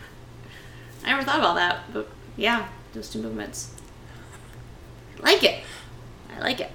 I 1.04 1.10
never 1.10 1.22
thought 1.22 1.38
about 1.38 1.54
that, 1.54 1.92
but 1.92 2.08
yeah, 2.36 2.68
those 2.92 3.08
two 3.08 3.20
movements. 3.20 3.74
I 5.18 5.22
like 5.22 5.44
it. 5.44 5.62
I 6.34 6.40
like 6.40 6.60
it. 6.60 6.70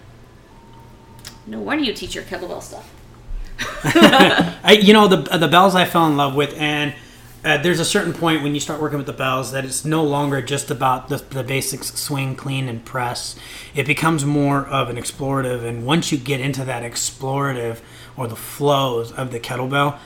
No 1.48 1.60
wonder 1.60 1.84
you 1.84 1.94
teach 1.94 2.14
your 2.14 2.24
kettlebell 2.24 2.62
stuff. 2.62 2.94
I, 3.84 4.80
you 4.82 4.94
know 4.94 5.08
the 5.08 5.38
the 5.38 5.48
bells 5.48 5.74
I 5.74 5.86
fell 5.86 6.06
in 6.06 6.16
love 6.18 6.36
with, 6.36 6.54
and 6.58 6.94
uh, 7.44 7.58
there's 7.58 7.80
a 7.80 7.86
certain 7.86 8.14
point 8.14 8.44
when 8.44 8.54
you 8.54 8.60
start 8.60 8.80
working 8.80 8.98
with 8.98 9.08
the 9.08 9.14
bells 9.14 9.52
that 9.52 9.66
it's 9.66 9.84
no 9.84 10.04
longer 10.04 10.42
just 10.42 10.70
about 10.70 11.10
the, 11.10 11.18
the 11.18 11.44
basics 11.44 11.94
swing, 12.00 12.36
clean, 12.36 12.68
and 12.68 12.86
press. 12.86 13.36
It 13.74 13.88
becomes 13.88 14.26
more 14.26 14.66
of 14.66 14.90
an 14.90 14.98
explorative, 14.98 15.64
and 15.64 15.86
once 15.86 16.12
you 16.12 16.20
get 16.20 16.40
into 16.40 16.64
that 16.66 16.84
explorative 16.84 17.80
or 18.16 18.28
the 18.28 18.36
flows 18.36 19.12
of 19.12 19.32
the 19.32 19.40
kettlebell, 19.40 19.98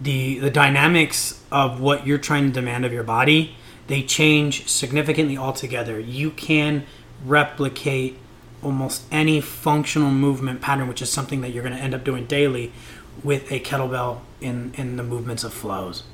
the 0.00 0.38
the 0.38 0.50
dynamics 0.50 1.42
of 1.50 1.80
what 1.80 2.06
you're 2.06 2.18
trying 2.18 2.46
to 2.46 2.52
demand 2.52 2.86
of 2.86 2.92
your 2.92 3.04
body 3.04 3.56
they 3.86 4.02
change 4.02 4.68
significantly 4.68 5.36
altogether. 5.36 6.00
You 6.00 6.30
can 6.30 6.84
replicate 7.24 8.18
almost 8.64 9.04
any 9.10 9.40
functional 9.40 10.10
movement 10.10 10.60
pattern, 10.60 10.88
which 10.88 11.02
is 11.02 11.10
something 11.10 11.40
that 11.42 11.50
you're 11.50 11.62
going 11.62 11.76
to 11.76 11.82
end 11.82 11.94
up 11.94 12.04
doing 12.04 12.26
daily 12.26 12.72
with 13.22 13.50
a 13.52 13.60
kettlebell 13.60 14.20
in 14.40 14.74
in 14.76 14.96
the 14.96 15.02
movements 15.02 15.44
of 15.44 15.52
flows. 15.52 16.04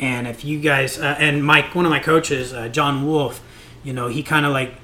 And 0.00 0.26
if 0.26 0.44
you 0.44 0.60
guys 0.60 0.98
uh, 0.98 1.16
and 1.18 1.44
Mike, 1.44 1.74
one 1.74 1.84
of 1.84 1.90
my 1.90 1.98
coaches, 1.98 2.52
uh, 2.52 2.68
John 2.68 3.06
Wolf, 3.06 3.42
you 3.82 3.92
know, 3.92 4.08
he 4.08 4.22
kind 4.22 4.46
of 4.46 4.52
like 4.52 4.74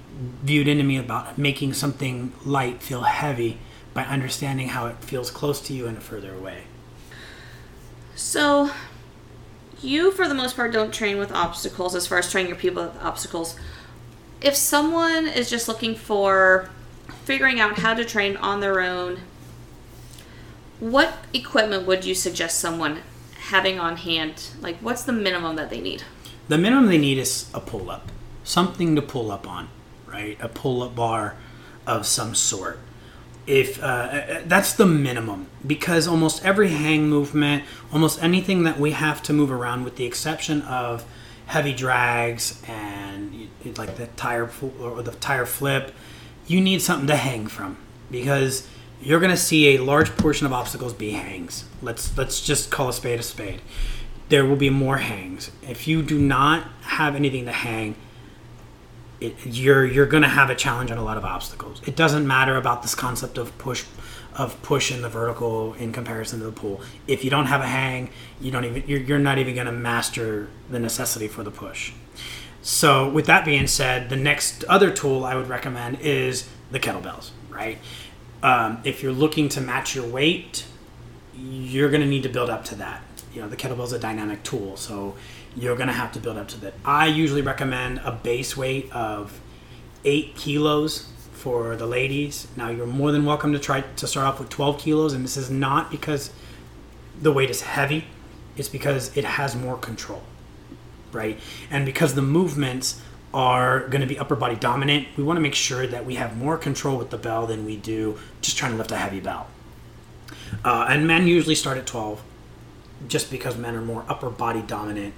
viewed 0.43 0.69
into 0.69 0.85
me 0.85 0.97
about 0.97 1.39
making 1.39 1.73
something 1.75 2.33
light 2.45 2.83
feel 2.83 3.03
heavy 3.03 3.59
by 3.93 4.05
understanding 4.05 4.69
how 4.69 4.87
it 4.87 4.97
feels 4.97 5.31
close 5.31 5.61
to 5.63 5.73
you 5.73 5.87
and 5.87 5.99
a 5.99 6.01
further 6.01 6.35
away. 6.35 6.65
So, 8.17 8.71
you, 9.81 10.11
for 10.11 10.29
the 10.29 10.35
most 10.35 10.57
part, 10.57 10.73
don't 10.73 10.93
train 10.93 11.19
with 11.19 11.33
obstacles 11.33 11.95
as 11.95 12.07
far 12.07 12.19
as 12.19 12.31
training 12.31 12.49
your 12.49 12.59
people 12.59 12.85
with 12.85 13.03
obstacles. 13.03 13.57
If 14.41 14.57
someone 14.57 15.27
is 15.27 15.49
just 15.51 15.69
looking 15.69 15.95
for 15.95 16.71
figuring 17.25 17.61
out 17.61 17.79
how 17.79 17.95
to 17.95 18.05
train 18.05 18.37
on 18.37 18.61
their 18.61 18.81
own, 18.81 19.21
what 20.81 21.15
equipment 21.33 21.87
would 21.87 22.05
you 22.05 22.15
suggest 22.15 22.59
someone 22.59 23.01
having 23.49 23.79
on 23.79 23.97
hand? 23.97 24.51
Like, 24.61 24.77
what's 24.79 25.05
the 25.05 25.13
minimum 25.13 25.57
that 25.57 25.71
they 25.71 25.81
need? 25.81 26.03
The 26.49 26.59
minimum 26.59 26.87
they 26.87 26.99
need 26.99 27.19
is 27.19 27.51
a 27.55 27.61
pull 27.61 27.91
up, 27.91 28.11
something 28.43 28.95
to 28.97 29.03
pull 29.03 29.31
up 29.31 29.49
on, 29.49 29.69
right? 30.07 30.37
A 30.41 30.49
pull 30.49 30.83
up 30.83 30.95
bar 30.95 31.37
of 31.87 32.07
some 32.07 32.35
sort. 32.35 32.79
If 33.47 33.83
uh, 33.83 33.87
uh, 33.87 34.41
that's 34.47 34.73
the 34.73 34.87
minimum, 34.87 35.49
because 35.67 36.09
almost 36.09 36.45
every 36.45 36.71
hang 36.71 37.09
movement, 37.09 37.65
almost 37.93 38.23
anything 38.23 38.63
that 38.65 38.79
we 38.79 38.93
have 38.93 39.23
to 39.25 39.33
move 39.35 39.53
around, 39.53 39.85
with 39.85 39.97
the 39.97 40.07
exception 40.07 40.63
of 40.63 41.05
heavy 41.47 41.75
drags 41.75 42.63
and 42.67 43.49
like 43.77 43.97
the 43.97 44.07
tire 44.09 44.51
or 44.81 45.03
the 45.03 45.13
tire 45.13 45.45
flip, 45.45 45.95
you 46.47 46.61
need 46.61 46.83
something 46.83 47.07
to 47.07 47.17
hang 47.17 47.47
from 47.47 47.77
because 48.11 48.67
you're 49.01 49.21
going 49.21 49.31
to 49.31 49.37
see 49.37 49.77
a 49.77 49.83
large 49.83 50.17
portion 50.17 50.47
of 50.47 50.53
obstacles 50.53 50.93
be 50.93 51.11
hangs. 51.11 51.65
Let's 51.83 52.17
let's 52.17 52.41
just 52.41 52.71
call 52.71 52.89
a 52.89 52.93
spade 52.93 53.21
a 53.21 53.23
spade. 53.23 53.61
There 54.29 54.45
will 54.45 54.57
be 54.57 54.71
more 54.71 54.99
hangs. 54.99 55.51
If 55.69 55.87
you 55.87 56.03
do 56.03 56.19
not 56.19 56.67
have 56.83 57.15
anything 57.15 57.45
to 57.45 57.53
hang, 57.53 57.97
it, 59.21 59.35
you're 59.45 59.85
you're 59.85 60.07
going 60.07 60.23
to 60.23 60.29
have 60.29 60.51
a 60.51 60.55
challenge 60.55 60.91
on 60.91 60.99
a 60.99 61.05
lot 61.05 61.17
of 61.17 61.25
obstacles. 61.25 61.83
It 61.87 61.97
doesn't 61.97 62.27
matter 62.27 62.57
about 62.57 62.83
this 62.83 62.95
concept 62.95 63.39
of 63.39 63.57
push 63.59 63.85
of 64.35 64.61
push 64.63 64.91
in 64.91 65.03
the 65.03 65.09
vertical 65.09 65.75
in 65.75 65.93
comparison 65.93 66.41
to 66.41 66.47
the 66.47 66.53
pull. 66.53 66.81
If 67.07 67.25
you 67.25 67.31
don't 67.31 67.47
have 67.47 67.61
a 67.61 67.67
hang, 67.67 68.11
you 68.41 68.51
don't 68.51 68.65
even 68.65 68.85
you're, 68.87 69.01
you're 69.01 69.19
not 69.19 69.39
even 69.39 69.55
going 69.55 69.67
to 69.67 69.73
master 69.73 70.49
the 70.71 70.79
necessity 70.79 71.29
for 71.29 71.43
the 71.43 71.51
push. 71.51 71.93
So 72.65 73.11
with 73.11 73.27
that 73.27 73.45
being 73.45 73.67
said, 73.67 74.09
the 74.09 74.17
next 74.17 74.65
other 74.65 74.91
tool 74.91 75.23
I 75.23 75.35
would 75.35 75.51
recommend 75.51 76.01
is 76.01 76.49
the 76.71 76.81
kettlebells, 76.81 77.31
right? 77.51 77.77
Um, 78.43 78.81
if 78.85 79.03
you're 79.03 79.13
looking 79.13 79.51
to 79.51 79.61
match 79.61 79.95
your 79.95 80.07
weight, 80.07 80.65
you're 81.37 81.91
going 81.91 82.01
to 82.01 82.07
need 82.07 82.23
to 82.23 82.31
build 82.31 82.49
up 82.49 82.65
to 82.67 82.75
that. 82.77 83.03
You 83.35 83.43
know, 83.43 83.49
the 83.49 83.57
kettlebell 83.57 83.85
is 83.85 83.93
a 83.93 83.99
dynamic 83.99 84.43
tool, 84.45 84.79
so 84.79 85.15
you're 85.55 85.77
going 85.77 85.89
to 85.89 85.93
have 85.93 86.13
to 86.13 86.19
build 86.19 86.39
up 86.39 86.49
to 86.49 86.61
that. 86.61 86.73
I 86.87 87.07
usually 87.07 87.43
recommend 87.43 88.01
a 88.03 88.13
base 88.13 88.57
weight 88.57 88.91
of 88.93 89.43
eight 90.07 90.35
kilos 90.35 91.11
for 91.33 91.77
the 91.77 91.87
ladies. 91.87 92.49
Now, 92.57 92.71
you're 92.71 92.87
more 92.87 93.13
than 93.13 93.27
welcome 93.27 93.53
to 93.53 93.59
try 93.59 93.83
to 93.83 94.07
start 94.07 94.27
off 94.27 94.41
with 94.41 94.49
12 94.49 94.79
kilos, 94.79 95.13
and 95.13 95.23
this 95.23 95.37
is 95.37 95.51
not 95.51 95.91
because 95.91 96.31
the 97.21 97.31
weight 97.31 97.51
is 97.51 97.61
heavy, 97.61 98.07
it's 98.57 98.71
because 98.71 99.15
it 99.15 99.25
has 99.25 99.55
more 99.55 99.77
control, 99.77 100.23
right? 101.15 101.39
And 101.71 101.87
because 101.87 102.15
the 102.15 102.23
movements 102.23 103.01
are 103.33 103.89
going 103.89 104.01
to 104.01 104.07
be 104.07 104.19
upper 104.19 104.37
body 104.37 104.57
dominant, 104.57 105.09
we 105.17 105.25
want 105.25 105.37
to 105.37 105.41
make 105.41 105.55
sure 105.55 105.87
that 105.87 106.07
we 106.07 106.15
have 106.15 106.37
more 106.37 106.57
control 106.57 106.97
with 106.97 107.11
the 107.11 107.19
bell 107.19 107.47
than 107.47 107.65
we 107.65 107.77
do 107.77 108.19
just 108.41 108.57
trying 108.57 108.73
to 108.73 108.79
lift 108.79 108.93
a 108.93 108.97
heavy 108.97 109.21
bell. 109.21 109.49
Uh, 110.65 110.87
and 110.89 111.07
men 111.07 111.27
usually 111.27 111.55
start 111.55 111.77
at 111.77 111.87
12 111.87 112.23
just 113.09 113.31
because 113.31 113.57
men 113.57 113.75
are 113.75 113.83
more 113.83 114.05
upper 114.09 114.31
body 114.31 114.63
dominant 114.63 115.15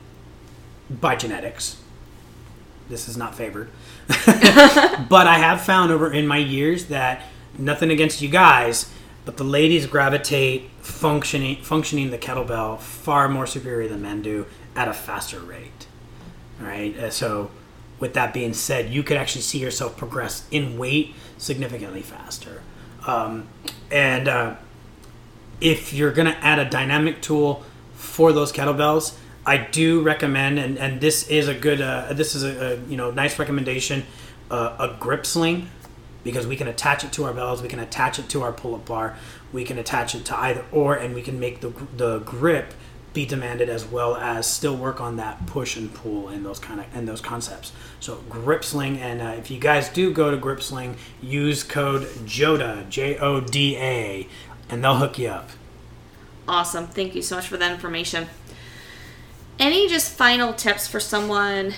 by 0.89 1.15
genetics. 1.15 1.83
This 2.89 3.09
is 3.09 3.17
not 3.17 3.35
favored. 3.35 3.69
but 4.09 5.27
I 5.27 5.39
have 5.39 5.61
found 5.61 5.91
over 5.91 6.13
in 6.13 6.27
my 6.27 6.39
years 6.39 6.87
that 6.87 7.23
nothing 7.59 7.91
against 7.91 8.23
you 8.23 8.29
guys, 8.29 8.91
but 9.25 9.37
the 9.37 9.45
ladies 9.45 9.87
gravitate 9.87 10.71
functioning 10.79 11.57
functioning 11.63 12.11
the 12.11 12.19
kettlebell 12.19 12.79
far 12.79 13.29
more 13.29 13.47
superior 13.47 13.89
than 13.89 14.01
men 14.01 14.23
do 14.23 14.47
at 14.77 14.87
a 14.87 14.93
faster 14.93 15.41
rate. 15.41 15.76
Right, 16.59 16.97
uh, 16.99 17.11
so 17.11 17.51
with 18.01 18.15
that 18.15 18.33
being 18.33 18.55
said, 18.55 18.91
you 18.91 19.03
could 19.03 19.17
actually 19.17 19.43
see 19.43 19.59
yourself 19.59 19.97
progress 19.97 20.47
in 20.51 20.79
weight 20.79 21.15
significantly 21.39 22.03
faster. 22.03 22.63
Um, 23.07 23.49
and 23.91 24.27
uh, 24.27 24.57
if 25.61 25.93
you're 25.93 26.13
going 26.13 26.27
to 26.27 26.39
add 26.39 26.59
a 26.59 26.69
dynamic 26.69 27.21
tool 27.21 27.63
for 27.95 28.33
those 28.33 28.53
kettlebells, 28.53 29.17
I 29.45 29.59
do 29.59 30.03
recommend, 30.03 30.59
and, 30.59 30.79
and 30.79 31.01
this 31.01 31.29
is 31.29 31.47
a 31.47 31.55
good, 31.55 31.81
uh, 31.81 32.13
this 32.13 32.35
is 32.35 32.43
a, 32.43 32.75
a, 32.75 32.77
you 32.87 32.97
know 32.97 33.11
nice 33.11 33.39
recommendation, 33.39 34.05
uh, 34.51 34.77
a 34.79 34.97
grip 34.99 35.25
sling, 35.25 35.69
because 36.25 36.47
we 36.47 36.57
can 36.57 36.67
attach 36.67 37.05
it 37.05 37.13
to 37.13 37.25
our 37.25 37.33
bells, 37.33 37.63
we 37.63 37.69
can 37.69 37.79
attach 37.79 38.19
it 38.19 38.29
to 38.31 38.43
our 38.43 38.53
pull-up 38.53 38.85
bar, 38.87 39.17
we 39.53 39.63
can 39.65 39.79
attach 39.79 40.15
it 40.15 40.25
to 40.25 40.37
either 40.37 40.65
or, 40.73 40.97
and 40.97 41.15
we 41.15 41.23
can 41.23 41.39
make 41.39 41.61
the 41.61 41.73
the 41.97 42.19
grip 42.21 42.75
be 43.17 43.27
demanded 43.27 43.71
as 43.71 43.85
well 43.85 44.15
as 44.15 44.47
still 44.47 44.77
work 44.77 45.01
on 45.01 45.17
that 45.17 45.47
push 45.47 45.75
and 45.77 45.93
pull 45.95 46.29
and 46.29 46.45
those 46.45 46.59
kind 46.59 46.79
of 46.79 46.87
and 46.95 47.09
those 47.09 47.23
concepts. 47.23 47.73
So 47.99 48.17
grip 48.29 48.63
sling, 48.63 48.99
and 48.99 49.23
uh, 49.23 49.35
if 49.39 49.51
you 49.51 49.59
guys 49.59 49.89
do 49.89 50.13
go 50.13 50.31
to 50.31 50.37
grip 50.37 50.63
sling, 50.63 50.97
use 51.23 51.65
code 51.65 52.03
JODA 52.27 52.91
J 52.91 53.17
O 53.19 53.41
D 53.41 53.77
A, 53.79 54.29
and 54.69 54.85
they'll 54.85 54.99
hook 54.99 55.19
you 55.19 55.29
up. 55.29 55.49
Awesome! 56.47 56.87
Thank 56.87 57.15
you 57.15 57.23
so 57.23 57.37
much 57.37 57.49
for 57.49 57.57
that 57.57 57.73
information. 57.73 58.29
Any 59.59 59.89
just 59.89 60.13
final 60.13 60.53
tips 60.53 60.87
for 60.87 61.01
someone 61.01 61.73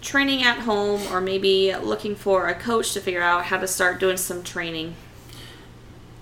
training 0.00 0.44
at 0.44 0.60
home 0.60 1.02
or 1.12 1.20
maybe 1.20 1.74
looking 1.74 2.14
for 2.14 2.46
a 2.46 2.54
coach 2.54 2.92
to 2.92 3.00
figure 3.00 3.22
out 3.22 3.46
how 3.46 3.58
to 3.58 3.66
start 3.66 3.98
doing 3.98 4.16
some 4.16 4.44
training? 4.44 4.94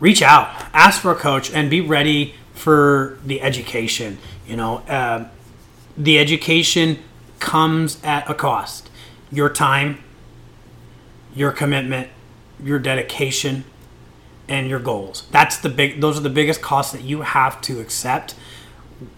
Reach 0.00 0.22
out, 0.22 0.48
ask 0.72 1.02
for 1.02 1.12
a 1.12 1.16
coach, 1.16 1.52
and 1.52 1.68
be 1.68 1.82
ready 1.82 2.34
for 2.54 3.18
the 3.24 3.42
education. 3.42 4.16
You 4.46 4.56
know, 4.56 4.78
uh, 4.88 5.28
the 5.96 6.18
education 6.18 6.98
comes 7.38 8.02
at 8.02 8.28
a 8.28 8.34
cost. 8.34 8.90
Your 9.30 9.48
time, 9.48 10.02
your 11.34 11.52
commitment, 11.52 12.08
your 12.62 12.78
dedication, 12.78 13.64
and 14.48 14.68
your 14.68 14.78
goals. 14.78 15.26
That's 15.30 15.56
the 15.56 15.68
big. 15.68 16.00
Those 16.00 16.18
are 16.18 16.22
the 16.22 16.30
biggest 16.30 16.60
costs 16.60 16.92
that 16.92 17.02
you 17.02 17.22
have 17.22 17.60
to 17.62 17.80
accept 17.80 18.34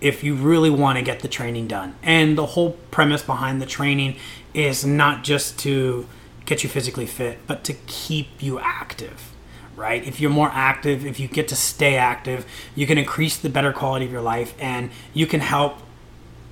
if 0.00 0.24
you 0.24 0.34
really 0.34 0.70
want 0.70 0.98
to 0.98 1.04
get 1.04 1.20
the 1.20 1.28
training 1.28 1.68
done. 1.68 1.94
And 2.02 2.38
the 2.38 2.46
whole 2.46 2.72
premise 2.90 3.22
behind 3.22 3.60
the 3.60 3.66
training 3.66 4.16
is 4.54 4.84
not 4.84 5.22
just 5.22 5.58
to 5.60 6.06
get 6.46 6.62
you 6.62 6.70
physically 6.70 7.06
fit, 7.06 7.38
but 7.46 7.64
to 7.64 7.74
keep 7.86 8.42
you 8.42 8.58
active 8.58 9.35
right? 9.76 10.04
If 10.06 10.20
you're 10.20 10.30
more 10.30 10.50
active, 10.52 11.04
if 11.04 11.20
you 11.20 11.28
get 11.28 11.48
to 11.48 11.56
stay 11.56 11.96
active, 11.96 12.46
you 12.74 12.86
can 12.86 12.98
increase 12.98 13.36
the 13.36 13.50
better 13.50 13.72
quality 13.72 14.06
of 14.06 14.12
your 14.12 14.22
life 14.22 14.54
and 14.58 14.90
you 15.12 15.26
can 15.26 15.40
help 15.40 15.78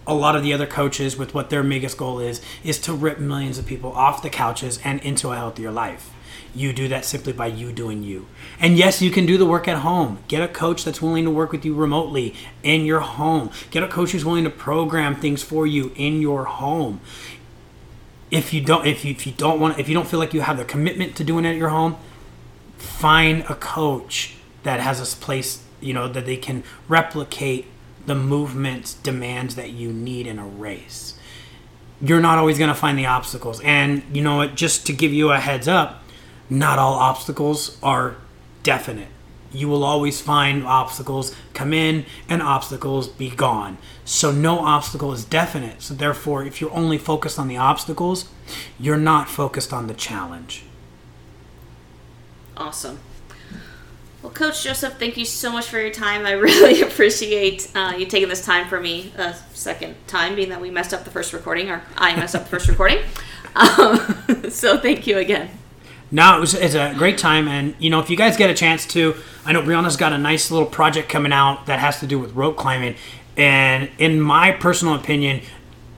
a 0.06 0.14
lot 0.14 0.36
of 0.36 0.42
the 0.42 0.52
other 0.52 0.66
coaches 0.66 1.16
with 1.16 1.34
what 1.34 1.50
their 1.50 1.62
biggest 1.62 1.96
goal 1.96 2.20
is 2.20 2.42
is 2.62 2.78
to 2.78 2.92
rip 2.92 3.18
millions 3.18 3.58
of 3.58 3.66
people 3.66 3.92
off 3.92 4.22
the 4.22 4.30
couches 4.30 4.78
and 4.84 5.00
into 5.00 5.30
a 5.30 5.36
healthier 5.36 5.70
life. 5.70 6.10
You 6.54 6.72
do 6.72 6.86
that 6.88 7.04
simply 7.04 7.32
by 7.32 7.46
you 7.46 7.72
doing 7.72 8.02
you. 8.04 8.26
And 8.60 8.76
yes, 8.76 9.02
you 9.02 9.10
can 9.10 9.26
do 9.26 9.36
the 9.36 9.46
work 9.46 9.66
at 9.66 9.78
home. 9.78 10.18
Get 10.28 10.42
a 10.42 10.48
coach 10.48 10.84
that's 10.84 11.02
willing 11.02 11.24
to 11.24 11.30
work 11.30 11.50
with 11.50 11.64
you 11.64 11.74
remotely 11.74 12.34
in 12.62 12.84
your 12.84 13.00
home. 13.00 13.50
Get 13.70 13.82
a 13.82 13.88
coach 13.88 14.12
who's 14.12 14.24
willing 14.24 14.44
to 14.44 14.50
program 14.50 15.16
things 15.16 15.42
for 15.42 15.66
you 15.66 15.92
in 15.96 16.20
your 16.20 16.44
home. 16.44 17.00
If 18.30 18.52
you 18.52 18.60
don't 18.60 18.86
if 18.86 19.04
you, 19.04 19.10
if 19.12 19.26
you 19.26 19.32
don't 19.32 19.58
want 19.58 19.78
if 19.78 19.88
you 19.88 19.94
don't 19.94 20.06
feel 20.06 20.20
like 20.20 20.34
you 20.34 20.42
have 20.42 20.56
the 20.56 20.64
commitment 20.64 21.16
to 21.16 21.24
doing 21.24 21.44
it 21.44 21.50
at 21.50 21.56
your 21.56 21.70
home, 21.70 21.96
find 22.84 23.42
a 23.48 23.54
coach 23.54 24.36
that 24.62 24.80
has 24.80 25.00
a 25.00 25.16
place, 25.16 25.62
you 25.80 25.92
know, 25.92 26.08
that 26.08 26.26
they 26.26 26.36
can 26.36 26.62
replicate 26.88 27.66
the 28.06 28.14
movement 28.14 28.96
demands 29.02 29.54
that 29.54 29.70
you 29.70 29.92
need 29.92 30.26
in 30.26 30.38
a 30.38 30.46
race. 30.46 31.18
You're 32.00 32.20
not 32.20 32.38
always 32.38 32.58
going 32.58 32.68
to 32.68 32.74
find 32.74 32.98
the 32.98 33.06
obstacles. 33.06 33.60
And 33.62 34.02
you 34.12 34.22
know 34.22 34.36
what, 34.36 34.54
just 34.54 34.86
to 34.86 34.92
give 34.92 35.12
you 35.12 35.30
a 35.30 35.38
heads 35.38 35.68
up, 35.68 36.02
not 36.50 36.78
all 36.78 36.94
obstacles 36.94 37.78
are 37.82 38.16
definite. 38.62 39.08
You 39.52 39.68
will 39.68 39.84
always 39.84 40.20
find 40.20 40.66
obstacles 40.66 41.34
come 41.54 41.72
in 41.72 42.06
and 42.28 42.42
obstacles 42.42 43.06
be 43.06 43.30
gone. 43.30 43.78
So 44.04 44.32
no 44.32 44.58
obstacle 44.58 45.12
is 45.12 45.24
definite. 45.24 45.80
So 45.80 45.94
therefore, 45.94 46.44
if 46.44 46.60
you're 46.60 46.72
only 46.72 46.98
focused 46.98 47.38
on 47.38 47.48
the 47.48 47.56
obstacles, 47.56 48.28
you're 48.78 48.96
not 48.96 49.28
focused 49.28 49.72
on 49.72 49.86
the 49.86 49.94
challenge. 49.94 50.64
Awesome. 52.56 52.98
Well, 54.22 54.32
Coach 54.32 54.64
Joseph, 54.64 54.98
thank 54.98 55.18
you 55.18 55.26
so 55.26 55.52
much 55.52 55.66
for 55.66 55.78
your 55.78 55.90
time. 55.90 56.24
I 56.24 56.32
really 56.32 56.80
appreciate 56.80 57.70
uh, 57.74 57.94
you 57.98 58.06
taking 58.06 58.28
this 58.28 58.44
time 58.44 58.66
for 58.68 58.80
me 58.80 59.12
a 59.18 59.34
second 59.52 59.96
time, 60.06 60.34
being 60.34 60.48
that 60.48 60.62
we 60.62 60.70
messed 60.70 60.94
up 60.94 61.04
the 61.04 61.10
first 61.10 61.34
recording, 61.34 61.68
or 61.70 61.82
I 61.96 62.16
messed 62.16 62.34
up 62.34 62.44
the 62.44 62.50
first 62.50 62.68
recording. 62.68 62.98
Um, 63.56 64.50
so 64.50 64.78
thank 64.78 65.06
you 65.06 65.16
again. 65.18 65.48
No, 66.10 66.36
it 66.36 66.40
was 66.40 66.54
it's 66.54 66.74
a 66.74 66.92
great 66.98 67.18
time, 67.18 67.46
and 67.46 67.76
you 67.78 67.88
know 67.88 68.00
if 68.00 68.10
you 68.10 68.16
guys 68.16 68.36
get 68.36 68.50
a 68.50 68.54
chance 68.54 68.84
to, 68.88 69.14
I 69.44 69.52
know 69.52 69.62
Brianna's 69.62 69.96
got 69.96 70.12
a 70.12 70.18
nice 70.18 70.50
little 70.50 70.66
project 70.66 71.08
coming 71.08 71.32
out 71.32 71.66
that 71.66 71.78
has 71.78 72.00
to 72.00 72.06
do 72.08 72.18
with 72.18 72.32
rope 72.32 72.56
climbing, 72.56 72.96
and 73.36 73.90
in 73.96 74.20
my 74.20 74.50
personal 74.50 74.96
opinion, 74.96 75.40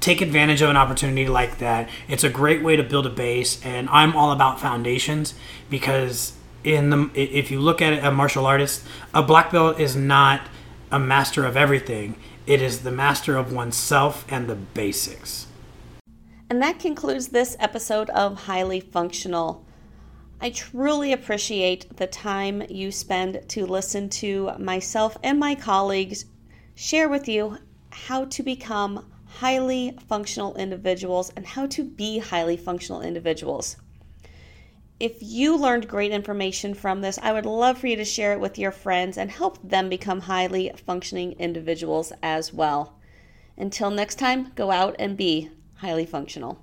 take 0.01 0.21
advantage 0.21 0.61
of 0.61 0.69
an 0.69 0.77
opportunity 0.77 1.27
like 1.27 1.57
that. 1.61 1.89
It's 2.09 2.25
a 2.25 2.29
great 2.29 2.63
way 2.63 2.77
to 2.77 2.83
build 2.83 3.07
a 3.07 3.11
base, 3.11 3.65
and 3.65 3.89
I'm 3.89 4.15
all 4.15 4.33
about 4.33 4.61
foundations 4.61 5.33
because 5.71 6.36
in 6.67 6.91
the 6.91 7.11
if 7.15 7.51
you 7.51 7.61
look 7.61 7.81
at 7.81 8.05
a 8.05 8.11
martial 8.11 8.45
artist, 8.45 8.85
a 9.15 9.23
black 9.23 9.53
belt 9.53 9.79
is 9.79 9.95
not 9.95 10.49
a 10.91 10.99
master 10.99 11.45
of 11.45 11.57
everything. 11.57 12.17
It 12.47 12.61
is 12.61 12.81
the 12.81 12.91
master 12.91 13.37
of 13.37 13.53
oneself 13.53 14.25
and 14.29 14.49
the 14.49 14.57
basics. 14.57 15.47
And 16.51 16.61
that 16.63 16.79
concludes 16.79 17.29
this 17.29 17.57
episode 17.59 18.11
of 18.11 18.43
Highly 18.43 18.81
Functional. 18.81 19.65
I 20.41 20.51
truly 20.51 21.13
appreciate 21.13 21.97
the 21.97 22.07
time 22.07 22.63
you 22.69 22.93
spend 22.93 23.41
to 23.49 23.65
listen 23.65 24.09
to 24.11 24.53
myself 24.59 25.17
and 25.23 25.41
my 25.41 25.55
colleagues 25.55 26.27
share 26.75 27.09
with 27.09 27.27
you 27.27 27.59
how 27.91 28.27
to 28.27 28.43
become 28.43 29.11
highly 29.27 29.97
functional 30.09 30.55
individuals 30.57 31.33
and 31.37 31.47
how 31.47 31.67
to 31.67 31.85
be 31.85 32.19
highly 32.19 32.57
functional 32.57 33.03
individuals. 33.03 33.77
If 34.99 35.19
you 35.21 35.59
learned 35.59 35.89
great 35.89 36.11
information 36.11 36.73
from 36.73 37.03
this, 37.03 37.19
I 37.23 37.33
would 37.33 37.45
love 37.45 37.77
for 37.77 37.87
you 37.87 37.97
to 37.97 38.05
share 38.05 38.33
it 38.33 38.41
with 38.41 38.59
your 38.59 38.71
friends 38.71 39.19
and 39.19 39.31
help 39.31 39.59
them 39.63 39.91
become 39.91 40.21
highly 40.21 40.73
functioning 40.75 41.33
individuals 41.33 42.15
as 42.23 42.53
well. 42.53 42.95
Until 43.59 43.91
next 43.91 44.15
time, 44.15 44.53
go 44.55 44.71
out 44.71 44.97
and 44.99 45.15
be 45.15 45.51
highly 45.77 46.07
functional. 46.07 46.61